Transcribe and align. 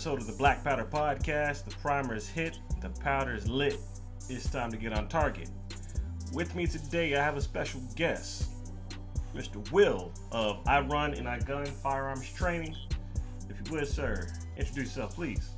episode 0.00 0.18
of 0.18 0.26
the 0.26 0.32
Black 0.32 0.64
Powder 0.64 0.86
Podcast. 0.90 1.66
The 1.66 1.76
primer 1.76 2.14
is 2.14 2.26
hit, 2.26 2.58
the 2.80 2.88
powder 2.88 3.34
is 3.34 3.46
lit. 3.46 3.76
It's 4.30 4.48
time 4.48 4.70
to 4.70 4.78
get 4.78 4.94
on 4.94 5.08
target. 5.08 5.50
With 6.32 6.54
me 6.54 6.66
today, 6.66 7.14
I 7.16 7.22
have 7.22 7.36
a 7.36 7.40
special 7.42 7.82
guest, 7.96 8.48
Mr. 9.34 9.70
Will 9.72 10.10
of 10.32 10.66
I 10.66 10.80
Run 10.80 11.12
and 11.12 11.28
I 11.28 11.38
Gun 11.40 11.66
Firearms 11.66 12.32
Training. 12.32 12.74
If 13.50 13.58
you 13.58 13.76
would, 13.76 13.86
sir, 13.86 14.26
introduce 14.56 14.84
yourself, 14.84 15.16
please. 15.16 15.50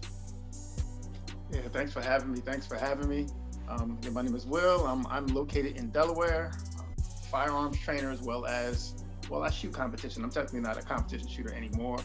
Yeah, 1.53 1.61
thanks 1.73 1.93
for 1.93 2.01
having 2.01 2.33
me. 2.33 2.41
Thanks 2.41 2.67
for 2.67 2.75
having 2.75 3.09
me. 3.09 3.29
Um, 3.69 3.97
yeah, 4.03 4.11
my 4.11 4.23
name 4.23 4.35
is 4.35 4.45
Will. 4.45 4.85
I'm, 4.89 5.07
I'm 5.07 5.29
located 5.29 5.77
in 5.77 5.91
Delaware, 5.91 6.51
I'm 6.81 7.05
firearms 7.31 7.79
trainer 7.79 8.11
as 8.11 8.23
well 8.23 8.45
as, 8.47 9.05
well, 9.31 9.45
I 9.45 9.51
shoot 9.51 9.73
competition. 9.73 10.25
I'm 10.25 10.31
technically 10.31 10.63
not 10.63 10.79
a 10.79 10.83
competition 10.83 11.29
shooter 11.29 11.55
anymore. 11.55 12.01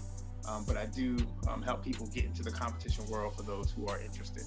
Um, 0.47 0.63
but 0.65 0.77
I 0.77 0.85
do 0.85 1.17
um, 1.49 1.61
help 1.61 1.83
people 1.83 2.07
get 2.07 2.23
into 2.25 2.41
the 2.41 2.51
competition 2.51 3.05
world 3.07 3.35
for 3.35 3.43
those 3.43 3.71
who 3.71 3.85
are 3.87 3.99
interested. 3.99 4.43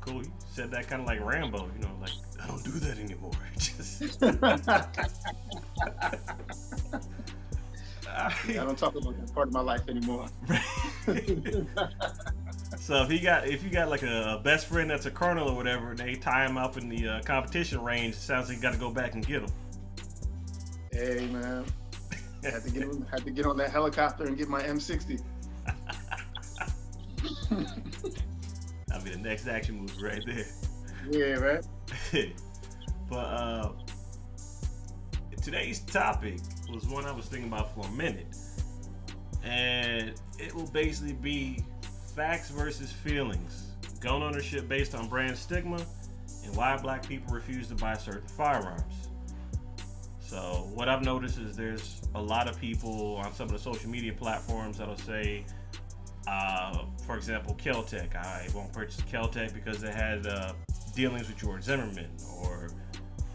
Cool. 0.00 0.24
You 0.24 0.32
said 0.52 0.70
that 0.72 0.88
kind 0.88 1.02
of 1.02 1.08
like 1.08 1.20
Rambo, 1.20 1.70
you 1.74 1.82
know, 1.82 1.96
like 2.00 2.12
I 2.42 2.46
don't 2.46 2.64
do 2.64 2.72
that 2.72 2.98
anymore. 2.98 3.32
Just 3.58 4.22
yeah, 8.48 8.62
I 8.62 8.64
don't 8.64 8.78
talk 8.78 8.94
about 8.94 9.18
that 9.18 9.34
part 9.34 9.48
of 9.48 9.54
my 9.54 9.60
life 9.60 9.88
anymore. 9.88 10.26
so 12.78 13.02
if 13.02 13.12
you 13.12 13.20
got 13.20 13.48
if 13.48 13.62
you 13.62 13.70
got 13.70 13.88
like 13.88 14.02
a, 14.02 14.40
best 14.42 14.66
friend 14.66 14.90
that's 14.90 15.06
a 15.06 15.10
colonel 15.10 15.48
or 15.48 15.56
whatever, 15.56 15.94
they 15.94 16.14
tie 16.14 16.46
him 16.46 16.56
up 16.56 16.76
in 16.76 16.88
the 16.88 17.08
uh, 17.08 17.22
competition 17.22 17.82
range. 17.82 18.14
It 18.14 18.18
sounds 18.18 18.48
like 18.48 18.56
you 18.56 18.62
got 18.62 18.72
to 18.72 18.78
go 18.78 18.90
back 18.90 19.14
and 19.14 19.26
get 19.26 19.42
him. 19.42 19.50
Hey 20.92 21.28
man, 21.32 21.64
had 22.52 22.62
to 22.64 22.70
get 22.70 22.88
had 23.10 23.24
to 23.24 23.30
get 23.30 23.46
on 23.46 23.56
that 23.56 23.70
helicopter 23.70 24.24
and 24.24 24.36
get 24.38 24.48
my 24.48 24.62
M60. 24.62 25.20
That'll 28.86 29.04
be 29.04 29.10
the 29.10 29.18
next 29.18 29.48
action 29.48 29.80
move 29.80 30.00
right 30.00 30.22
there. 30.24 30.44
Yeah, 31.10 31.34
right. 31.34 31.64
but 33.10 33.16
uh, 33.16 33.72
today's 35.42 35.80
topic 35.80 36.38
was 36.72 36.86
one 36.86 37.04
I 37.04 37.12
was 37.12 37.26
thinking 37.26 37.48
about 37.48 37.74
for 37.74 37.86
a 37.86 37.92
minute, 37.92 38.36
and 39.42 40.14
it 40.38 40.54
will 40.54 40.68
basically 40.68 41.14
be 41.14 41.64
facts 42.14 42.50
versus 42.50 42.92
feelings, 42.92 43.72
gun 44.00 44.22
ownership 44.22 44.68
based 44.68 44.94
on 44.94 45.08
brand 45.08 45.36
stigma, 45.36 45.84
and 46.44 46.56
why 46.56 46.76
black 46.76 47.08
people 47.08 47.34
refuse 47.34 47.68
to 47.68 47.74
buy 47.74 47.94
certain 47.94 48.28
firearms. 48.28 49.05
So 50.26 50.68
what 50.74 50.88
I've 50.88 51.04
noticed 51.04 51.38
is 51.38 51.56
there's 51.56 52.00
a 52.16 52.20
lot 52.20 52.48
of 52.48 52.60
people 52.60 53.14
on 53.24 53.32
some 53.32 53.46
of 53.46 53.52
the 53.52 53.60
social 53.60 53.88
media 53.88 54.12
platforms 54.12 54.78
that'll 54.78 54.96
say, 54.96 55.44
uh, 56.26 56.82
for 57.06 57.16
example, 57.16 57.54
Keltec. 57.54 58.16
I 58.16 58.48
won't 58.52 58.72
purchase 58.72 59.00
Keltec 59.02 59.54
because 59.54 59.80
they 59.80 59.92
had 59.92 60.26
uh, 60.26 60.54
dealings 60.96 61.28
with 61.28 61.36
George 61.36 61.62
Zimmerman, 61.62 62.10
or 62.42 62.70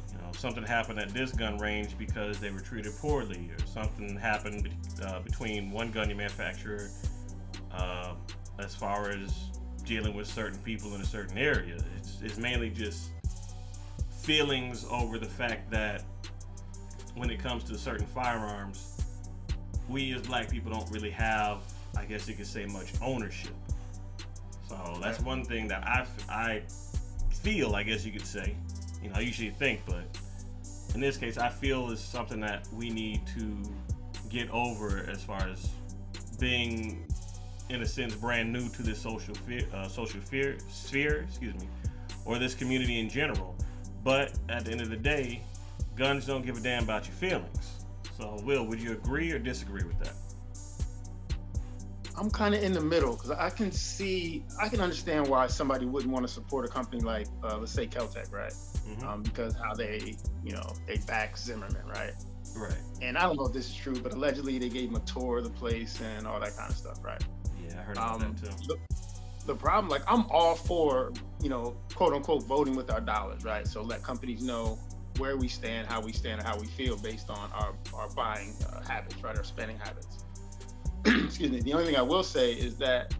you 0.09 0.17
know 0.17 0.33
something 0.37 0.63
happened 0.63 0.99
at 0.99 1.13
this 1.13 1.31
gun 1.31 1.57
range 1.59 1.97
because 1.97 2.41
they 2.41 2.51
were 2.51 2.59
treated 2.59 2.91
poorly, 2.97 3.49
or 3.57 3.65
something 3.65 4.17
happened 4.17 4.69
uh, 5.01 5.21
between 5.21 5.71
one 5.71 5.91
gun 5.91 6.09
manufacturer 6.09 6.89
uh, 7.71 8.15
as 8.59 8.75
far 8.75 9.11
as 9.11 9.33
dealing 9.85 10.13
with 10.13 10.27
certain 10.27 10.59
people 10.59 10.93
in 10.93 10.99
a 10.99 11.05
certain 11.05 11.37
area. 11.37 11.77
It's, 11.97 12.19
it's 12.21 12.37
mainly 12.37 12.69
just 12.69 13.11
feelings 14.09 14.85
over 14.91 15.17
the 15.17 15.25
fact 15.25 15.71
that 15.71 16.03
when 17.15 17.29
it 17.29 17.39
comes 17.39 17.63
to 17.65 17.77
certain 17.77 18.05
firearms, 18.07 18.97
we 19.89 20.13
as 20.13 20.21
black 20.21 20.49
people 20.49 20.71
don't 20.71 20.89
really 20.91 21.11
have, 21.11 21.59
I 21.97 22.05
guess 22.05 22.27
you 22.27 22.35
could 22.35 22.47
say, 22.47 22.65
much 22.65 22.93
ownership. 23.01 23.53
So 24.67 24.97
that's 25.01 25.19
one 25.19 25.43
thing 25.43 25.67
that 25.67 25.83
I, 25.83 26.05
I 26.29 26.61
feel, 27.41 27.75
I 27.75 27.83
guess 27.83 28.05
you 28.05 28.11
could 28.11 28.25
say. 28.25 28.55
You 29.03 29.09
know, 29.09 29.15
I 29.15 29.19
usually 29.19 29.49
think, 29.49 29.81
but 29.85 30.05
in 30.93 31.01
this 31.01 31.17
case, 31.17 31.37
I 31.37 31.49
feel 31.49 31.91
is 31.91 31.99
something 31.99 32.39
that 32.41 32.67
we 32.73 32.89
need 32.89 33.21
to 33.35 33.57
get 34.29 34.49
over 34.51 35.05
as 35.09 35.23
far 35.23 35.41
as 35.47 35.69
being, 36.39 37.05
in 37.69 37.81
a 37.81 37.85
sense, 37.85 38.15
brand 38.15 38.53
new 38.53 38.69
to 38.69 38.83
this 38.83 39.01
social 39.01 39.35
fear, 39.35 39.65
uh, 39.73 39.87
social 39.87 40.21
fear, 40.21 40.57
sphere, 40.69 41.25
excuse 41.27 41.53
me, 41.55 41.67
or 42.25 42.39
this 42.39 42.53
community 42.53 42.99
in 42.99 43.09
general. 43.09 43.55
But 44.03 44.31
at 44.49 44.65
the 44.65 44.71
end 44.71 44.81
of 44.81 44.89
the 44.89 44.95
day, 44.95 45.41
guns 45.95 46.25
don't 46.25 46.45
give 46.45 46.57
a 46.57 46.61
damn 46.61 46.83
about 46.83 47.05
your 47.05 47.15
feelings. 47.15 47.85
So, 48.17 48.39
Will, 48.43 48.65
would 48.65 48.81
you 48.81 48.91
agree 48.91 49.31
or 49.31 49.39
disagree 49.39 49.83
with 49.83 49.99
that? 49.99 50.13
I'm 52.17 52.29
kind 52.29 52.53
of 52.53 52.61
in 52.61 52.73
the 52.73 52.81
middle 52.81 53.15
because 53.15 53.31
I 53.31 53.49
can 53.49 53.71
see, 53.71 54.43
I 54.61 54.69
can 54.69 54.81
understand 54.81 55.27
why 55.27 55.47
somebody 55.47 55.85
wouldn't 55.85 56.11
want 56.11 56.27
to 56.27 56.31
support 56.31 56.65
a 56.65 56.67
company 56.67 57.01
like, 57.01 57.27
uh, 57.43 57.57
let's 57.57 57.71
say, 57.71 57.87
Keltec, 57.87 58.31
right? 58.31 58.51
Mm-hmm. 58.51 59.07
Um, 59.07 59.23
because 59.23 59.55
how 59.55 59.73
they, 59.73 60.15
you 60.43 60.51
know, 60.51 60.73
they 60.85 60.97
back 61.07 61.37
Zimmerman, 61.37 61.87
right? 61.87 62.13
Right. 62.55 62.77
And 63.01 63.17
I 63.17 63.23
don't 63.23 63.37
know 63.37 63.45
if 63.45 63.53
this 63.53 63.69
is 63.69 63.75
true, 63.75 63.95
but 63.99 64.13
allegedly 64.13 64.59
they 64.59 64.69
gave 64.69 64.89
him 64.89 64.95
a 64.95 64.99
tour 65.01 65.37
of 65.37 65.45
the 65.45 65.49
place 65.49 65.99
and 66.01 66.27
all 66.27 66.39
that 66.39 66.55
kind 66.55 66.69
of 66.69 66.77
stuff, 66.77 67.03
right? 67.03 67.23
Yeah, 67.63 67.79
I 67.79 67.83
heard 67.83 67.97
about 67.97 68.21
um, 68.21 68.35
that 68.41 68.51
too. 68.51 68.67
The, 68.67 68.77
the 69.47 69.55
problem, 69.55 69.89
like, 69.89 70.03
I'm 70.07 70.25
all 70.29 70.55
for, 70.55 71.13
you 71.41 71.49
know, 71.49 71.75
quote 71.95 72.13
unquote, 72.13 72.43
voting 72.43 72.75
with 72.75 72.91
our 72.91 73.01
dollars, 73.01 73.43
right? 73.45 73.65
So 73.65 73.81
let 73.81 74.03
companies 74.03 74.43
know 74.43 74.77
where 75.17 75.37
we 75.37 75.47
stand, 75.47 75.87
how 75.87 76.01
we 76.01 76.11
stand, 76.11 76.39
and 76.39 76.47
how 76.47 76.57
we 76.59 76.67
feel 76.67 76.97
based 76.97 77.29
on 77.29 77.51
our, 77.51 77.73
our 77.93 78.09
buying 78.09 78.53
uh, 78.71 78.81
habits, 78.81 79.21
right? 79.23 79.37
Our 79.37 79.43
spending 79.43 79.77
habits. 79.77 80.25
Excuse 81.05 81.51
me. 81.51 81.61
The 81.61 81.73
only 81.73 81.85
thing 81.85 81.95
I 81.95 82.01
will 82.01 82.23
say 82.23 82.53
is 82.53 82.77
that 82.77 83.13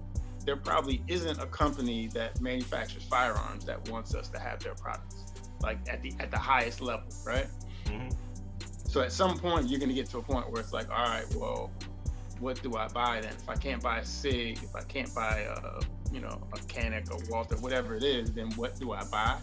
there 0.46 0.56
probably 0.56 1.04
isn't 1.08 1.40
a 1.40 1.46
company 1.46 2.08
that 2.08 2.40
manufactures 2.42 3.04
firearms 3.04 3.66
that 3.66 3.90
wants 3.90 4.16
us 4.16 4.30
to 4.30 4.40
have 4.40 4.60
their 4.60 4.76
products, 4.76 5.26
like 5.62 5.78
at 5.88 6.02
the 6.02 6.14
at 6.20 6.32
the 6.32 6.38
highest 6.38 6.82
level, 6.82 7.08
right? 7.26 7.48
Mm-hmm. 7.86 8.10
So 8.88 9.02
at 9.02 9.12
some 9.12 9.38
point, 9.38 9.70
you're 9.70 9.80
going 9.80 9.90
to 9.90 9.96
get 9.96 10.10
to 10.10 10.18
a 10.18 10.22
point 10.22 10.52
where 10.52 10.62
it's 10.62 10.74
like, 10.74 10.90
all 10.90 11.06
right, 11.06 11.26
well, 11.36 11.72
what 12.40 12.62
do 12.62 12.76
I 12.76 12.88
buy 12.88 13.22
then? 13.22 13.32
If 13.32 13.48
I 13.48 13.56
can't 13.56 13.82
buy 13.82 14.00
a 14.00 14.06
Sig, 14.06 14.58
if 14.62 14.76
I 14.76 14.82
can't 14.82 15.14
buy 15.16 15.48
a, 15.48 15.80
you 16.14 16.20
know, 16.20 16.42
a 16.52 16.58
Canik 16.58 17.10
or 17.12 17.20
Walther, 17.30 17.56
whatever 17.58 17.96
it 17.96 18.04
is, 18.04 18.34
then 18.34 18.52
what 18.54 18.78
do 18.80 18.92
I 18.92 19.04
buy? 19.06 19.38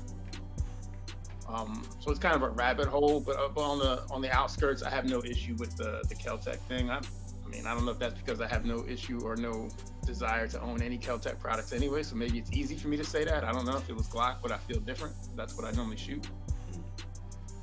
Um, 1.48 1.82
so 1.98 2.10
it's 2.10 2.20
kind 2.20 2.34
of 2.36 2.42
a 2.42 2.50
rabbit 2.50 2.88
hole, 2.88 3.20
but, 3.20 3.36
uh, 3.36 3.48
but 3.54 3.62
on 3.62 3.78
the 3.78 4.02
on 4.10 4.20
the 4.20 4.30
outskirts, 4.30 4.82
I 4.82 4.90
have 4.90 5.06
no 5.06 5.22
issue 5.24 5.54
with 5.58 5.76
the 5.76 6.04
the 6.08 6.14
Keltec 6.14 6.58
thing. 6.68 6.90
I, 6.90 6.98
I 6.98 7.50
mean, 7.50 7.66
I 7.66 7.74
don't 7.74 7.86
know 7.86 7.92
if 7.92 7.98
that's 7.98 8.14
because 8.14 8.42
I 8.42 8.46
have 8.48 8.66
no 8.66 8.84
issue 8.86 9.20
or 9.24 9.34
no 9.34 9.68
desire 10.04 10.46
to 10.48 10.60
own 10.60 10.82
any 10.82 10.98
Keltec 10.98 11.40
products 11.40 11.72
anyway. 11.72 12.02
So 12.02 12.14
maybe 12.16 12.38
it's 12.38 12.52
easy 12.52 12.76
for 12.76 12.88
me 12.88 12.98
to 12.98 13.04
say 13.04 13.24
that. 13.24 13.44
I 13.44 13.52
don't 13.52 13.64
know 13.64 13.76
if 13.76 13.88
it 13.88 13.96
was 13.96 14.06
Glock, 14.08 14.42
would 14.42 14.52
I 14.52 14.58
feel 14.58 14.80
different? 14.80 15.14
That's 15.34 15.56
what 15.56 15.64
I 15.66 15.70
normally 15.70 15.96
shoot. 15.96 16.28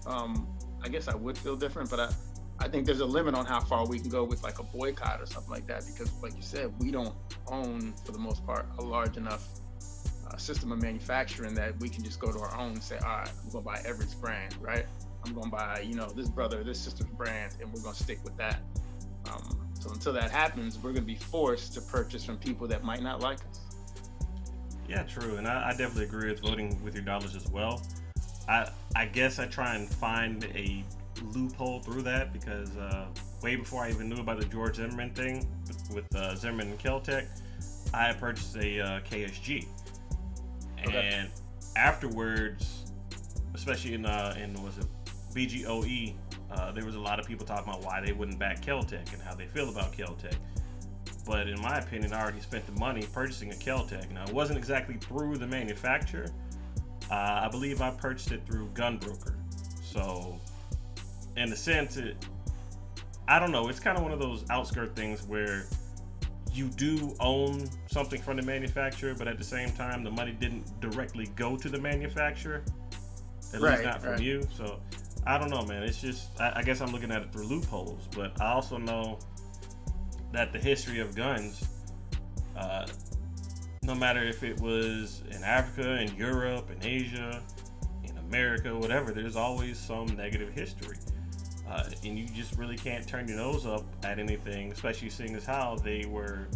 Um, 0.07 0.47
I 0.83 0.89
guess 0.89 1.07
I 1.07 1.15
would 1.15 1.37
feel 1.37 1.55
different, 1.55 1.91
but 1.91 1.99
I, 1.99 2.09
I 2.59 2.67
think 2.67 2.85
there's 2.87 2.99
a 2.99 3.05
limit 3.05 3.35
on 3.35 3.45
how 3.45 3.59
far 3.59 3.87
we 3.87 3.99
can 3.99 4.09
go 4.09 4.23
with 4.23 4.41
like 4.41 4.59
a 4.59 4.63
boycott 4.63 5.21
or 5.21 5.25
something 5.27 5.51
like 5.51 5.67
that 5.67 5.83
because, 5.85 6.11
like 6.23 6.35
you 6.35 6.41
said, 6.41 6.73
we 6.79 6.89
don't 6.89 7.13
own 7.47 7.93
for 8.05 8.11
the 8.11 8.19
most 8.19 8.43
part 8.45 8.65
a 8.79 8.81
large 8.81 9.17
enough 9.17 9.47
system 10.37 10.71
of 10.71 10.81
manufacturing 10.81 11.53
that 11.55 11.79
we 11.79 11.89
can 11.89 12.03
just 12.03 12.19
go 12.19 12.31
to 12.31 12.39
our 12.39 12.57
own 12.59 12.73
and 12.73 12.83
say, 12.83 12.97
all 12.97 13.17
right, 13.17 13.31
I'm 13.43 13.51
gonna 13.51 13.63
buy 13.63 13.81
Everett's 13.85 14.15
brand, 14.15 14.55
right? 14.59 14.85
I'm 15.25 15.33
gonna 15.33 15.49
buy, 15.49 15.81
you 15.81 15.95
know, 15.95 16.09
this 16.09 16.29
brother, 16.29 16.63
this 16.63 16.79
sister's 16.79 17.07
brand, 17.07 17.53
and 17.61 17.71
we're 17.73 17.81
gonna 17.81 17.95
stick 17.95 18.19
with 18.23 18.35
that. 18.37 18.59
Um, 19.31 19.69
so 19.79 19.91
until 19.91 20.13
that 20.13 20.31
happens, 20.31 20.77
we're 20.77 20.93
gonna 20.93 21.05
be 21.05 21.15
forced 21.15 21.73
to 21.73 21.81
purchase 21.81 22.23
from 22.23 22.37
people 22.37 22.67
that 22.67 22.83
might 22.83 23.01
not 23.01 23.21
like 23.21 23.39
us. 23.49 23.61
Yeah, 24.87 25.03
true, 25.03 25.37
and 25.37 25.47
I, 25.47 25.69
I 25.69 25.71
definitely 25.71 26.05
agree 26.05 26.29
with 26.29 26.41
voting 26.41 26.81
with 26.83 26.93
your 26.93 27.03
dollars 27.03 27.35
as 27.35 27.47
well. 27.47 27.81
I 28.47 28.69
I 28.95 29.05
guess 29.05 29.39
I 29.39 29.47
try 29.47 29.75
and 29.75 29.89
find 29.89 30.43
a 30.55 30.83
loophole 31.33 31.79
through 31.79 32.03
that 32.03 32.33
because 32.33 32.75
uh, 32.77 33.07
way 33.41 33.55
before 33.55 33.83
I 33.83 33.89
even 33.89 34.09
knew 34.09 34.21
about 34.21 34.39
the 34.39 34.45
George 34.45 34.75
Zimmerman 34.75 35.11
thing 35.11 35.47
with, 35.93 36.13
uh, 36.15 36.35
Zimmerman 36.35 36.71
and 36.71 36.79
Keltec, 36.79 37.25
I 37.93 38.13
purchased 38.13 38.55
a 38.57 38.79
uh, 38.79 38.99
KSG 39.01 39.65
Okay. 40.87 41.09
And 41.13 41.29
afterwards, 41.75 42.85
especially 43.53 43.93
in 43.93 44.05
uh, 44.05 44.35
in 44.41 44.53
was 44.63 44.77
it 44.77 44.85
BGOE, 45.33 46.13
uh, 46.51 46.71
there 46.71 46.85
was 46.85 46.95
a 46.95 46.99
lot 46.99 47.19
of 47.19 47.27
people 47.27 47.45
talking 47.45 47.67
about 47.69 47.83
why 47.83 48.01
they 48.01 48.13
wouldn't 48.13 48.39
back 48.39 48.61
Keltec 48.61 49.13
and 49.13 49.21
how 49.21 49.35
they 49.35 49.45
feel 49.47 49.69
about 49.69 49.93
Keltec. 49.93 50.35
But 51.25 51.47
in 51.47 51.59
my 51.59 51.79
opinion, 51.79 52.13
I 52.13 52.21
already 52.21 52.39
spent 52.39 52.65
the 52.67 52.79
money 52.79 53.07
purchasing 53.11 53.51
a 53.51 53.55
Keltec. 53.55 54.11
Now, 54.11 54.23
it 54.23 54.33
wasn't 54.33 54.59
exactly 54.59 54.95
through 54.95 55.37
the 55.37 55.47
manufacturer. 55.47 56.27
Uh, 57.09 57.41
I 57.43 57.47
believe 57.49 57.81
I 57.81 57.91
purchased 57.91 58.31
it 58.31 58.45
through 58.45 58.69
Gunbroker. 58.69 59.35
So, 59.81 60.39
in 61.35 61.51
a 61.51 61.55
sense, 61.55 61.97
it, 61.97 62.15
I 63.27 63.39
don't 63.39 63.51
know. 63.51 63.69
It's 63.69 63.79
kind 63.79 63.97
of 63.97 64.03
one 64.03 64.11
of 64.11 64.19
those 64.19 64.45
outskirt 64.51 64.95
things 64.95 65.23
where 65.23 65.65
you 66.55 66.67
do 66.69 67.15
own 67.19 67.69
something 67.87 68.21
from 68.21 68.37
the 68.37 68.43
manufacturer, 68.43 69.13
but 69.13 69.27
at 69.27 69.37
the 69.37 69.43
same 69.43 69.71
time, 69.71 70.03
the 70.03 70.11
money 70.11 70.31
didn't 70.31 70.79
directly 70.79 71.27
go 71.35 71.57
to 71.57 71.69
the 71.69 71.79
manufacturer. 71.79 72.63
At 73.53 73.61
right, 73.61 73.71
least 73.71 73.83
not 73.83 74.01
from 74.01 74.11
right. 74.11 74.21
you. 74.21 74.47
So 74.55 74.79
I 75.25 75.37
don't 75.37 75.49
know, 75.49 75.65
man. 75.65 75.83
It's 75.83 76.01
just 76.01 76.39
I, 76.39 76.53
I, 76.57 76.63
guess 76.63 76.81
I'm 76.81 76.91
looking 76.91 77.11
at 77.11 77.21
it 77.21 77.31
through 77.31 77.47
loopholes, 77.47 78.07
but 78.15 78.39
I 78.41 78.53
also 78.53 78.77
know 78.77 79.19
that 80.31 80.51
the 80.51 80.59
history 80.59 80.99
of 80.99 81.15
guns 81.15 81.63
Uh, 82.55 82.87
no 83.83 83.93
matter 83.93 84.23
if 84.23 84.43
it 84.43 84.59
was 84.59 85.21
in 85.31 85.43
Africa, 85.43 86.01
in 86.01 86.15
Europe, 86.15 86.71
in 86.71 86.87
Asia, 86.87 87.41
in 88.03 88.17
America, 88.17 88.75
whatever, 88.75 89.11
there's 89.11 89.35
always 89.35 89.77
some 89.77 90.07
negative 90.15 90.53
history. 90.53 90.97
Uh, 91.69 91.83
and 92.03 92.17
you 92.17 92.27
just 92.27 92.57
really 92.57 92.77
can't 92.77 93.07
turn 93.07 93.27
your 93.27 93.37
nose 93.37 93.65
up 93.65 93.83
at 94.03 94.19
anything, 94.19 94.71
especially 94.71 95.09
seeing 95.09 95.35
as 95.35 95.45
how 95.45 95.75
they 95.83 96.05
were, 96.05 96.47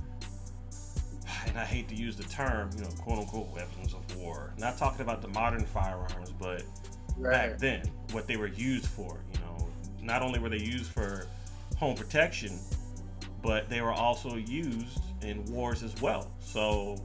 and 1.48 1.58
I 1.58 1.66
hate 1.66 1.88
to 1.90 1.96
use 1.96 2.16
the 2.16 2.24
term, 2.24 2.70
you 2.76 2.84
know, 2.84 2.90
quote 3.02 3.20
unquote 3.20 3.52
weapons 3.54 3.94
of 3.94 4.18
war. 4.18 4.54
Not 4.58 4.78
talking 4.78 5.02
about 5.02 5.22
the 5.22 5.28
modern 5.30 5.66
firearms, 5.66 6.32
but 6.32 6.64
right. 7.18 7.50
back 7.50 7.58
then, 7.58 7.90
what 8.12 8.28
they 8.28 8.38
were 8.38 8.48
used 8.48 8.86
for. 8.86 9.18
You 9.34 9.40
know, 9.40 9.68
not 10.02 10.22
only 10.22 10.40
were 10.40 10.50
they 10.50 10.58
used 10.58 10.92
for 10.92 11.28
home 11.78 11.96
protection, 11.96 12.60
but 13.42 13.70
they 13.70 13.82
were 13.82 13.94
also 13.94 14.36
used 14.36 15.00
in 15.22 15.44
wars 15.46 15.82
as 15.82 16.00
well. 16.02 16.30
So 16.42 16.98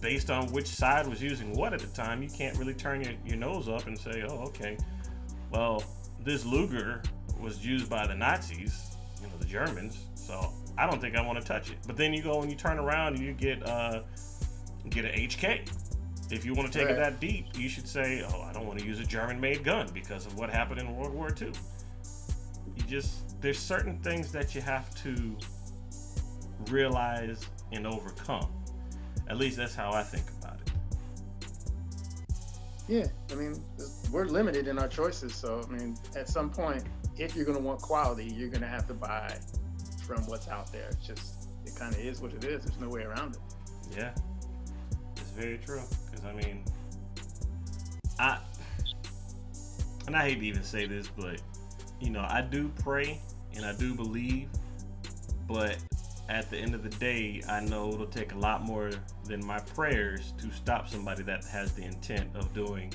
based 0.00 0.30
on 0.30 0.52
which 0.52 0.66
side 0.66 1.06
was 1.06 1.22
using 1.22 1.54
what 1.54 1.72
at 1.72 1.80
the 1.80 1.86
time, 1.88 2.22
you 2.22 2.28
can't 2.28 2.56
really 2.58 2.74
turn 2.74 3.02
your, 3.02 3.14
your 3.26 3.36
nose 3.36 3.68
up 3.68 3.86
and 3.86 3.98
say, 3.98 4.22
oh, 4.28 4.44
okay, 4.46 4.76
well, 5.50 5.82
this 6.20 6.44
Luger 6.44 7.02
was 7.40 7.64
used 7.64 7.90
by 7.90 8.06
the 8.06 8.14
Nazis, 8.14 8.96
you 9.20 9.26
know, 9.26 9.36
the 9.38 9.46
Germans, 9.46 9.98
so 10.14 10.52
I 10.78 10.86
don't 10.86 11.00
think 11.00 11.16
I 11.16 11.20
want 11.20 11.40
to 11.40 11.44
touch 11.44 11.70
it. 11.70 11.78
But 11.86 11.96
then 11.96 12.12
you 12.14 12.22
go 12.22 12.40
and 12.40 12.50
you 12.50 12.56
turn 12.56 12.78
around 12.78 13.16
and 13.16 13.24
you 13.24 13.32
get 13.32 13.66
uh, 13.66 14.02
get 14.90 15.04
an 15.04 15.12
HK. 15.12 15.70
If 16.30 16.44
you 16.44 16.54
want 16.54 16.72
to 16.72 16.78
take 16.78 16.88
right. 16.88 16.96
it 16.96 17.00
that 17.00 17.20
deep, 17.20 17.46
you 17.54 17.68
should 17.68 17.86
say, 17.86 18.24
oh, 18.26 18.42
I 18.42 18.52
don't 18.52 18.66
want 18.66 18.78
to 18.78 18.84
use 18.84 18.98
a 18.98 19.04
German-made 19.04 19.62
gun 19.62 19.88
because 19.92 20.24
of 20.24 20.38
what 20.38 20.48
happened 20.48 20.80
in 20.80 20.96
World 20.96 21.12
War 21.12 21.28
II. 21.40 21.52
You 22.76 22.82
just 22.88 23.40
there's 23.40 23.58
certain 23.58 23.98
things 23.98 24.32
that 24.32 24.54
you 24.54 24.62
have 24.62 24.94
to 25.02 25.36
realize 26.70 27.46
and 27.72 27.86
overcome. 27.86 28.48
At 29.28 29.36
least 29.36 29.56
that's 29.56 29.74
how 29.74 29.92
I 29.92 30.02
think 30.02 30.24
about 30.40 30.58
it. 30.60 30.72
Yeah, 32.88 33.06
I 33.30 33.34
mean, 33.34 33.60
we're 34.10 34.26
limited 34.26 34.68
in 34.68 34.78
our 34.78 34.88
choices. 34.88 35.34
So, 35.34 35.66
I 35.68 35.72
mean, 35.72 35.96
at 36.16 36.28
some 36.28 36.50
point, 36.50 36.84
if 37.18 37.34
you're 37.36 37.44
going 37.44 37.58
to 37.58 37.62
want 37.62 37.80
quality, 37.80 38.26
you're 38.26 38.48
going 38.48 38.62
to 38.62 38.68
have 38.68 38.86
to 38.88 38.94
buy 38.94 39.36
from 40.06 40.22
what's 40.26 40.48
out 40.48 40.70
there. 40.72 40.88
It's 40.90 41.06
just, 41.06 41.48
it 41.64 41.74
kind 41.76 41.94
of 41.94 42.00
is 42.00 42.20
what 42.20 42.32
it 42.32 42.44
is. 42.44 42.64
There's 42.64 42.80
no 42.80 42.88
way 42.88 43.02
around 43.02 43.34
it. 43.36 43.40
Yeah, 43.96 44.10
it's 45.16 45.30
very 45.30 45.58
true. 45.58 45.82
Because, 46.10 46.24
I 46.24 46.32
mean, 46.32 46.64
I, 48.18 48.38
and 50.06 50.16
I 50.16 50.28
hate 50.28 50.40
to 50.40 50.46
even 50.46 50.62
say 50.62 50.86
this, 50.86 51.08
but, 51.08 51.40
you 52.00 52.10
know, 52.10 52.26
I 52.28 52.42
do 52.42 52.70
pray 52.82 53.20
and 53.54 53.64
I 53.64 53.74
do 53.76 53.94
believe, 53.94 54.48
but 55.46 55.76
at 56.28 56.50
the 56.50 56.56
end 56.56 56.74
of 56.74 56.82
the 56.82 56.88
day, 56.90 57.42
I 57.48 57.60
know 57.60 57.92
it'll 57.92 58.06
take 58.06 58.32
a 58.32 58.38
lot 58.38 58.62
more 58.62 58.90
than 59.24 59.44
my 59.44 59.60
prayers 59.60 60.32
to 60.38 60.50
stop 60.50 60.88
somebody 60.88 61.22
that 61.24 61.44
has 61.44 61.72
the 61.72 61.82
intent 61.82 62.34
of 62.34 62.52
doing 62.54 62.92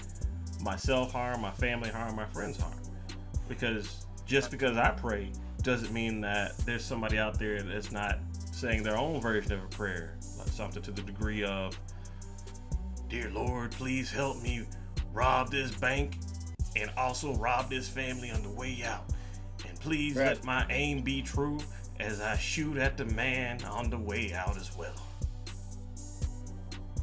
myself 0.62 1.12
harm, 1.12 1.42
my 1.42 1.52
family 1.52 1.90
harm, 1.90 2.16
my 2.16 2.26
friends 2.26 2.60
harm. 2.60 2.74
Because 3.48 4.06
just 4.26 4.52
because 4.52 4.78
I 4.78 4.92
pray 4.92 5.32
doesn't 5.64 5.92
mean 5.92 6.22
that 6.22 6.58
there's 6.60 6.84
somebody 6.84 7.18
out 7.18 7.40
there 7.40 7.62
that's 7.62 7.92
not 7.92 8.20
saying 8.52 8.84
their 8.84 8.98
own 8.98 9.22
version 9.22 9.54
of 9.54 9.64
a 9.64 9.68
prayer, 9.68 10.18
like 10.38 10.48
something 10.50 10.82
to 10.84 10.92
the 10.92 11.02
degree 11.02 11.44
of, 11.44 11.80
Dear 13.10 13.32
Lord, 13.32 13.72
please 13.72 14.12
help 14.12 14.42
me 14.42 14.66
rob 15.14 15.50
this 15.50 15.72
bank 15.72 16.20
and 16.76 16.92
also 16.96 17.34
rob 17.36 17.70
this 17.70 17.90
family 17.90 18.30
on 18.30 18.44
the 18.44 18.52
way 18.52 18.84
out. 18.86 19.06
And 19.68 19.80
please 19.80 20.16
right. 20.16 20.28
let 20.28 20.44
my 20.44 20.66
aim 20.70 21.02
be 21.02 21.22
true 21.22 21.58
as 22.00 22.22
I 22.22 22.38
shoot 22.38 22.78
at 22.78 22.98
the 22.98 23.06
man 23.06 23.64
on 23.66 23.90
the 23.90 23.98
way 23.98 24.34
out 24.34 24.58
as 24.58 24.76
well. 24.78 24.94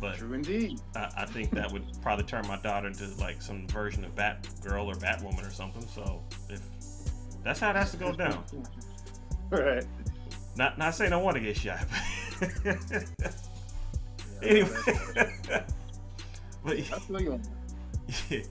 But 0.00 0.16
true 0.16 0.34
indeed. 0.34 0.80
I, 0.94 1.10
I 1.18 1.26
think 1.26 1.50
that 1.52 1.72
would 1.72 1.84
probably 2.02 2.24
turn 2.24 2.46
my 2.46 2.58
daughter 2.58 2.88
into 2.88 3.06
like 3.18 3.40
some 3.40 3.66
version 3.68 4.04
of 4.04 4.14
Batgirl 4.14 4.86
or 4.86 4.94
Batwoman 4.94 5.46
or 5.46 5.50
something. 5.50 5.86
So 5.88 6.22
if 6.48 6.60
that's 7.42 7.60
how 7.60 7.70
it 7.70 7.76
has 7.76 7.92
to 7.92 7.96
go 7.96 8.12
down. 8.12 8.44
right. 9.50 9.84
Not 10.56 10.78
not 10.78 10.94
saying 10.94 11.12
I 11.12 11.16
want 11.16 11.36
to 11.36 11.40
get 11.40 11.56
shot. 11.56 11.86
yeah, 12.64 12.78
anyway. 14.42 14.68
but 16.64 16.78
yeah. 18.30 18.42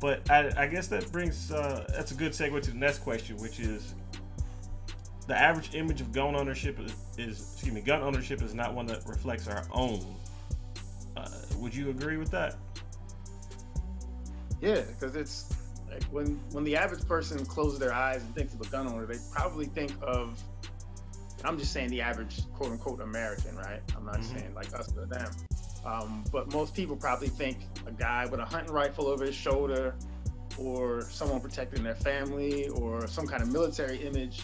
But 0.00 0.30
I, 0.30 0.52
I 0.56 0.66
guess 0.66 0.86
that 0.88 1.10
brings 1.10 1.50
uh, 1.50 1.84
that's 1.88 2.12
a 2.12 2.14
good 2.14 2.32
segue 2.32 2.62
to 2.62 2.70
the 2.70 2.76
next 2.76 2.98
question, 3.00 3.36
which 3.38 3.60
is 3.60 3.94
the 5.26 5.38
average 5.38 5.74
image 5.74 6.00
of 6.00 6.12
gun 6.12 6.34
ownership 6.34 6.78
is, 6.80 6.92
is 7.18 7.52
excuse 7.52 7.74
me, 7.74 7.80
gun 7.80 8.02
ownership 8.02 8.42
is 8.42 8.54
not 8.54 8.74
one 8.74 8.86
that 8.86 9.06
reflects 9.06 9.46
our 9.46 9.64
own. 9.72 10.04
Would 11.58 11.74
you 11.74 11.90
agree 11.90 12.16
with 12.16 12.30
that? 12.30 12.56
Yeah, 14.60 14.82
because 14.82 15.14
it's 15.14 15.54
like 15.90 16.02
when 16.04 16.40
when 16.52 16.64
the 16.64 16.76
average 16.76 17.06
person 17.06 17.44
closes 17.46 17.78
their 17.78 17.92
eyes 17.92 18.22
and 18.22 18.34
thinks 18.34 18.54
of 18.54 18.60
a 18.60 18.66
gun 18.66 18.86
owner, 18.86 19.06
they 19.06 19.18
probably 19.32 19.66
think 19.66 19.92
of. 20.02 20.42
I'm 21.44 21.56
just 21.56 21.72
saying 21.72 21.90
the 21.90 22.00
average 22.00 22.40
quote 22.54 22.72
unquote 22.72 23.00
American, 23.00 23.56
right? 23.56 23.80
I'm 23.96 24.04
not 24.04 24.16
mm-hmm. 24.16 24.38
saying 24.38 24.54
like 24.54 24.74
us 24.74 24.92
or 24.96 25.06
them. 25.06 25.30
Um, 25.84 26.24
but 26.32 26.52
most 26.52 26.74
people 26.74 26.96
probably 26.96 27.28
think 27.28 27.58
a 27.86 27.92
guy 27.92 28.26
with 28.26 28.40
a 28.40 28.44
hunting 28.44 28.72
rifle 28.72 29.06
over 29.06 29.24
his 29.24 29.36
shoulder, 29.36 29.94
or 30.58 31.02
someone 31.02 31.40
protecting 31.40 31.84
their 31.84 31.94
family, 31.94 32.68
or 32.70 33.06
some 33.06 33.26
kind 33.26 33.42
of 33.42 33.52
military 33.52 33.98
image 33.98 34.42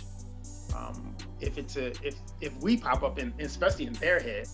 um, 0.76 1.14
if 1.40 1.58
it's 1.58 1.76
a 1.76 1.88
if 2.06 2.16
if 2.40 2.56
we 2.60 2.76
pop 2.76 3.02
up 3.02 3.18
in 3.18 3.32
especially 3.38 3.86
in 3.86 3.92
their 3.94 4.20
head 4.20 4.46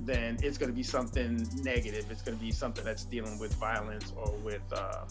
then 0.00 0.38
it's 0.42 0.58
going 0.58 0.70
to 0.70 0.76
be 0.76 0.82
something 0.82 1.46
negative. 1.62 2.06
It's 2.10 2.22
going 2.22 2.38
to 2.38 2.44
be 2.44 2.52
something 2.52 2.84
that's 2.84 3.04
dealing 3.04 3.38
with 3.38 3.54
violence 3.54 4.12
or 4.16 4.32
with 4.38 4.62
uh, 4.72 5.04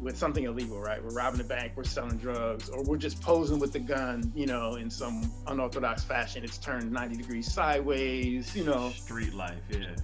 with 0.00 0.16
something 0.16 0.44
illegal 0.44 0.80
right? 0.80 1.02
We're 1.02 1.14
robbing 1.14 1.40
a 1.40 1.44
bank 1.44 1.72
we're 1.76 1.84
selling 1.84 2.18
drugs 2.18 2.68
or 2.68 2.82
we're 2.82 2.96
just 2.96 3.20
posing 3.20 3.58
with 3.60 3.72
the 3.72 3.78
gun 3.78 4.32
you 4.34 4.46
know 4.46 4.74
in 4.74 4.90
some 4.90 5.30
unorthodox 5.46 6.02
fashion. 6.02 6.44
It's 6.44 6.58
turned 6.58 6.90
90 6.90 7.16
degrees 7.16 7.52
sideways 7.52 8.54
you 8.54 8.64
know. 8.64 8.90
Street 8.90 9.34
life 9.34 9.62
yeah. 9.70 9.94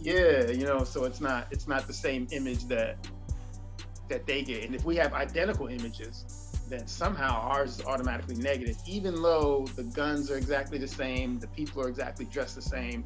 Yeah 0.00 0.50
you 0.50 0.66
know 0.66 0.84
so 0.84 1.04
it's 1.04 1.20
not 1.20 1.46
it's 1.50 1.68
not 1.68 1.86
the 1.86 1.92
same 1.92 2.26
image 2.32 2.64
that 2.64 2.96
that 4.08 4.26
they 4.26 4.42
get. 4.42 4.64
And 4.64 4.74
if 4.74 4.84
we 4.84 4.96
have 4.96 5.12
identical 5.14 5.68
images 5.68 6.46
then 6.68 6.86
somehow 6.86 7.40
ours 7.40 7.78
is 7.78 7.84
automatically 7.84 8.36
negative, 8.36 8.76
even 8.86 9.20
though 9.22 9.66
the 9.76 9.84
guns 9.84 10.30
are 10.30 10.36
exactly 10.36 10.78
the 10.78 10.88
same, 10.88 11.38
the 11.38 11.46
people 11.48 11.82
are 11.82 11.88
exactly 11.88 12.24
dressed 12.26 12.56
the 12.56 12.62
same. 12.62 13.04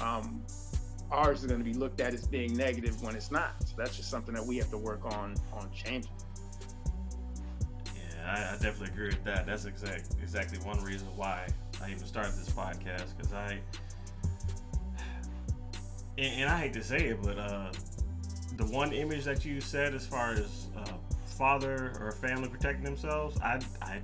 Um, 0.00 0.42
ours 1.10 1.40
is 1.40 1.46
going 1.46 1.58
to 1.58 1.64
be 1.64 1.74
looked 1.74 2.00
at 2.00 2.14
as 2.14 2.26
being 2.26 2.56
negative 2.56 3.02
when 3.02 3.14
it's 3.14 3.30
not. 3.30 3.54
So 3.64 3.74
that's 3.76 3.96
just 3.96 4.10
something 4.10 4.34
that 4.34 4.44
we 4.44 4.56
have 4.58 4.70
to 4.70 4.78
work 4.78 5.04
on 5.04 5.34
on 5.52 5.70
changing. 5.72 6.10
Yeah, 7.94 8.24
I, 8.26 8.38
I 8.38 8.52
definitely 8.52 8.88
agree 8.88 9.08
with 9.08 9.24
that. 9.24 9.46
That's 9.46 9.64
exact 9.64 10.14
exactly 10.22 10.58
one 10.58 10.82
reason 10.82 11.08
why 11.16 11.46
I 11.82 11.90
even 11.90 12.04
started 12.04 12.32
this 12.32 12.50
podcast 12.50 13.16
because 13.16 13.32
I 13.32 13.58
and, 16.18 16.42
and, 16.42 16.50
I 16.50 16.58
hate 16.58 16.72
to 16.72 16.82
say 16.82 17.08
it, 17.08 17.22
but 17.22 17.38
uh, 17.38 17.70
the 18.56 18.66
one 18.66 18.92
image 18.92 19.24
that 19.24 19.44
you 19.44 19.60
said 19.60 19.94
as 19.94 20.04
far 20.04 20.32
as 20.32 20.66
uh, 20.76 20.92
father 21.24 21.92
or 22.00 22.10
family 22.10 22.48
protecting 22.48 22.84
themselves, 22.84 23.40
I, 23.40 23.60
I 23.80 24.00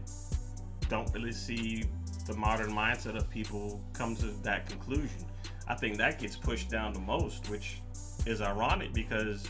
don't 0.88 1.12
really 1.12 1.32
see 1.32 1.84
the 2.26 2.34
modern 2.34 2.70
mindset 2.70 3.16
of 3.16 3.28
people 3.28 3.80
come 3.92 4.14
to 4.16 4.26
that 4.44 4.66
conclusion. 4.66 5.26
I 5.66 5.74
think 5.74 5.96
that 5.98 6.18
gets 6.18 6.36
pushed 6.36 6.70
down 6.70 6.92
the 6.92 7.00
most, 7.00 7.48
which 7.50 7.78
is 8.26 8.40
ironic 8.40 8.92
because 8.92 9.48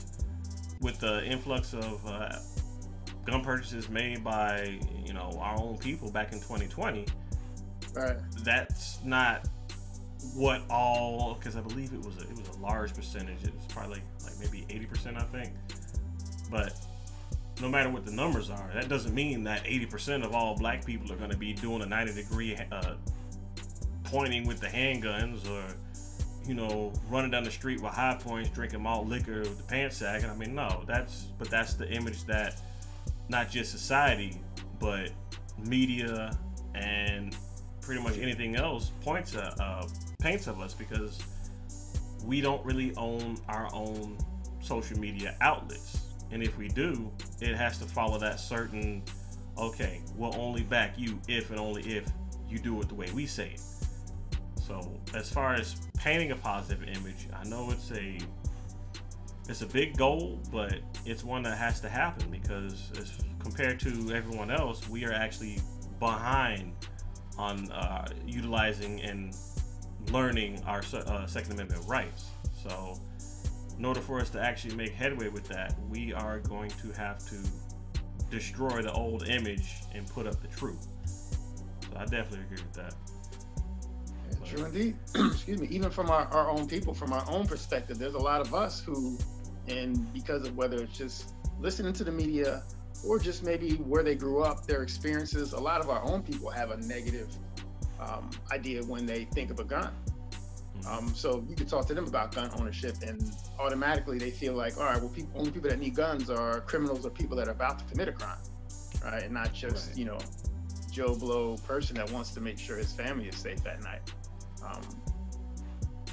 with 0.80 0.99
the 1.00 1.25
influx 1.25 1.73
of 1.75 2.06
uh, 2.06 2.37
gun 3.25 3.42
purchases 3.42 3.88
made 3.88 4.23
by 4.23 4.78
you 5.04 5.12
know 5.12 5.37
our 5.40 5.59
own 5.59 5.78
people 5.78 6.11
back 6.11 6.33
in 6.33 6.38
2020, 6.38 7.06
right? 7.94 8.16
That's 8.42 9.02
not 9.04 9.49
what 10.35 10.62
all 10.71 11.35
because 11.35 11.56
I 11.56 11.61
believe 11.61 11.92
it 11.92 12.04
was 12.04 12.16
a, 12.18 12.23
it 12.23 12.37
was 12.37 12.49
a 12.56 12.61
large 12.61 12.94
percentage. 12.94 13.42
It 13.44 13.54
was 13.54 13.64
probably 13.68 14.00
like 14.23 14.33
maybe 14.40 14.64
80%, 14.68 15.16
I 15.16 15.23
think. 15.25 15.52
But 16.50 16.78
no 17.61 17.68
matter 17.68 17.90
what 17.90 18.04
the 18.04 18.12
numbers 18.12 18.50
are, 18.50 18.71
that 18.75 18.88
doesn't 18.88 19.14
mean 19.14 19.44
that 19.44 19.64
80% 19.64 20.25
of 20.25 20.35
all 20.35 20.56
black 20.56 20.85
people 20.85 21.12
are 21.12 21.16
going 21.16 21.30
to 21.30 21.37
be 21.37 21.52
doing 21.52 21.83
a 21.83 21.87
90 21.87 22.14
degree 22.14 22.56
uh, 22.73 22.94
pointing 24.04 24.47
with 24.47 24.61
the 24.61 24.66
handguns 24.66 25.49
or, 25.49 25.64
you 26.47 26.55
know, 26.55 26.93
running 27.09 27.31
down 27.31 27.45
the 27.45 27.51
street 27.51 27.81
with 27.81 27.93
high 27.93 28.17
points, 28.21 28.51
drinking 28.51 28.83
malt 28.83 29.07
liquor 29.07 29.45
the 29.45 29.63
pants 29.65 29.97
sagging. 29.97 30.29
I 30.29 30.35
mean, 30.35 30.55
no, 30.55 30.83
that's, 30.87 31.25
but 31.39 31.51
that's 31.51 31.75
the 31.75 31.91
image 31.91 32.25
that 32.25 32.61
not 33.29 33.51
just 33.51 33.71
society, 33.71 34.39
but 34.79 35.11
media 35.59 36.37
and 36.75 37.37
pretty 37.81 38.03
much 38.03 38.19
anything 38.19 38.57
else 38.57 38.91
points 39.03 39.35
at, 39.35 39.59
uh, 39.61 39.87
paints 40.21 40.47
of 40.47 40.61
us 40.61 40.75
because 40.75 41.23
we 42.25 42.41
don't 42.41 42.65
really 42.65 42.95
own 42.97 43.39
our 43.49 43.69
own 43.73 44.17
social 44.61 44.99
media 44.99 45.37
outlets 45.41 46.05
and 46.35 46.43
if 46.43 46.59
we 46.59 46.69
do, 46.69 47.11
it 47.41 47.55
has 47.55 47.79
to 47.79 47.85
follow 47.85 48.19
that 48.19 48.41
certain, 48.41 49.03
okay, 49.57 50.01
we'll 50.17 50.35
only 50.35 50.63
back 50.63 50.95
you 50.99 51.21
if 51.29 51.51
and 51.51 51.61
only 51.61 51.83
if 51.83 52.05
you 52.49 52.59
do 52.59 52.81
it 52.81 52.89
the 52.89 52.95
way 52.95 53.09
we 53.15 53.25
say 53.25 53.51
it. 53.51 53.61
So 54.61 54.99
as 55.15 55.31
far 55.31 55.55
as 55.55 55.77
painting 56.04 56.32
a 56.32 56.37
positive 56.37 56.87
image, 56.87 57.26
I 57.34 57.49
know 57.49 57.70
it's 57.70 57.90
a 57.90 58.18
it's 59.49 59.62
a 59.62 59.66
big 59.66 59.96
goal, 59.96 60.38
but 60.52 60.75
it's 61.06 61.25
one 61.25 61.42
that 61.44 61.56
has 61.56 61.80
to 61.80 61.88
happen 61.88 62.30
because 62.30 62.92
compared 63.38 63.80
to 63.80 64.12
everyone 64.14 64.50
else, 64.50 64.87
we 64.88 65.06
are 65.06 65.12
actually 65.12 65.58
behind 65.99 66.73
on 67.38 67.70
uh, 67.73 68.06
utilizing 68.26 69.00
and 69.00 69.34
learning 70.12 70.62
our 70.66 70.82
uh, 70.94 71.26
Second 71.26 71.52
Amendment 71.52 71.82
rights. 71.87 72.26
So, 72.62 72.99
in 73.78 73.84
order 73.84 74.00
for 74.00 74.20
us 74.20 74.30
to 74.30 74.40
actually 74.40 74.76
make 74.76 74.92
headway 74.92 75.28
with 75.28 75.49
that, 75.49 75.75
we 75.88 76.12
are 76.12 76.38
going 76.40 76.70
to 76.82 76.92
have 76.92 77.18
to 77.30 77.37
destroy 78.30 78.82
the 78.82 78.92
old 78.92 79.28
image 79.28 79.75
and 79.94 80.06
put 80.08 80.26
up 80.26 80.40
the 80.40 80.49
truth. 80.49 80.87
So, 81.06 81.96
I 81.96 82.04
definitely 82.04 82.40
agree 82.40 82.62
with 82.62 82.75
that. 82.75 82.94
True 84.45 84.65
indeed. 84.67 84.97
Excuse 85.15 85.61
me. 85.61 85.69
Even 85.71 85.91
from 85.91 86.11
our, 86.11 86.27
our 86.27 86.51
own 86.51 86.67
people, 86.67 86.95
from 86.95 87.13
our 87.13 87.25
own 87.29 87.47
perspective, 87.47 87.99
there's 87.99 88.15
a 88.15 88.19
lot 88.19 88.41
of 88.41 88.55
us 88.55 88.81
who, 88.81 89.19
and 89.69 90.13
because 90.13 90.47
of 90.47 90.57
whether 90.57 90.83
it's 90.83 90.97
just 90.97 91.35
listening 91.61 91.93
to 91.95 92.05
the 92.05 92.13
media 92.13 92.63
or 93.07 93.19
just 93.19 93.43
maybe 93.43 93.77
where 93.77 94.03
they 94.03 94.15
grew 94.15 94.43
up, 94.43 94.67
their 94.67 94.83
experiences. 94.83 95.53
A 95.53 95.61
lot 95.61 95.81
of 95.81 95.91
our 95.91 96.03
own 96.03 96.23
people 96.23 96.51
have 96.51 96.71
a 96.71 96.77
negative 96.79 97.29
um, 98.01 98.31
idea 98.53 98.83
when 98.85 99.07
they 99.07 99.25
think 99.25 99.51
of 99.51 99.61
a 99.61 99.65
gun. 99.65 99.93
Mm-hmm. 100.79 100.89
Um, 100.89 101.15
so 101.15 101.45
you 101.49 101.57
could 101.57 101.69
talk 101.69 101.87
to 101.87 101.95
them 101.95 102.07
about 102.07 102.35
gun 102.35 102.51
ownership, 102.59 102.97
and 103.07 103.23
automatically 103.59 104.19
they 104.19 104.31
feel 104.31 104.55
like, 104.55 104.77
all 104.77 104.85
right, 104.85 105.01
well, 105.01 105.11
people, 105.11 105.31
only 105.37 105.51
people 105.51 105.71
that 105.71 105.79
need 105.79 105.95
guns 105.95 106.31
are 106.31 106.61
criminals 106.63 107.07
or 107.07 107.11
people 107.11 107.37
that 107.37 107.49
are 107.49 107.53
about 107.53 107.79
to 107.79 107.85
commit 107.87 108.09
a 108.09 108.13
crime, 108.13 108.39
right? 109.03 109.23
And 109.23 109.33
not 109.33 109.53
just 109.53 109.89
right. 109.89 109.99
you 109.99 110.05
know 110.05 110.19
Joe 110.91 111.15
Blow 111.15 111.57
person 111.59 111.97
that 111.97 112.11
wants 112.11 112.33
to 112.33 112.41
make 112.41 112.59
sure 112.59 112.77
his 112.77 112.93
family 112.93 113.29
is 113.29 113.37
safe 113.37 113.65
at 113.67 113.83
night. 113.83 114.01
Um, 114.64 114.80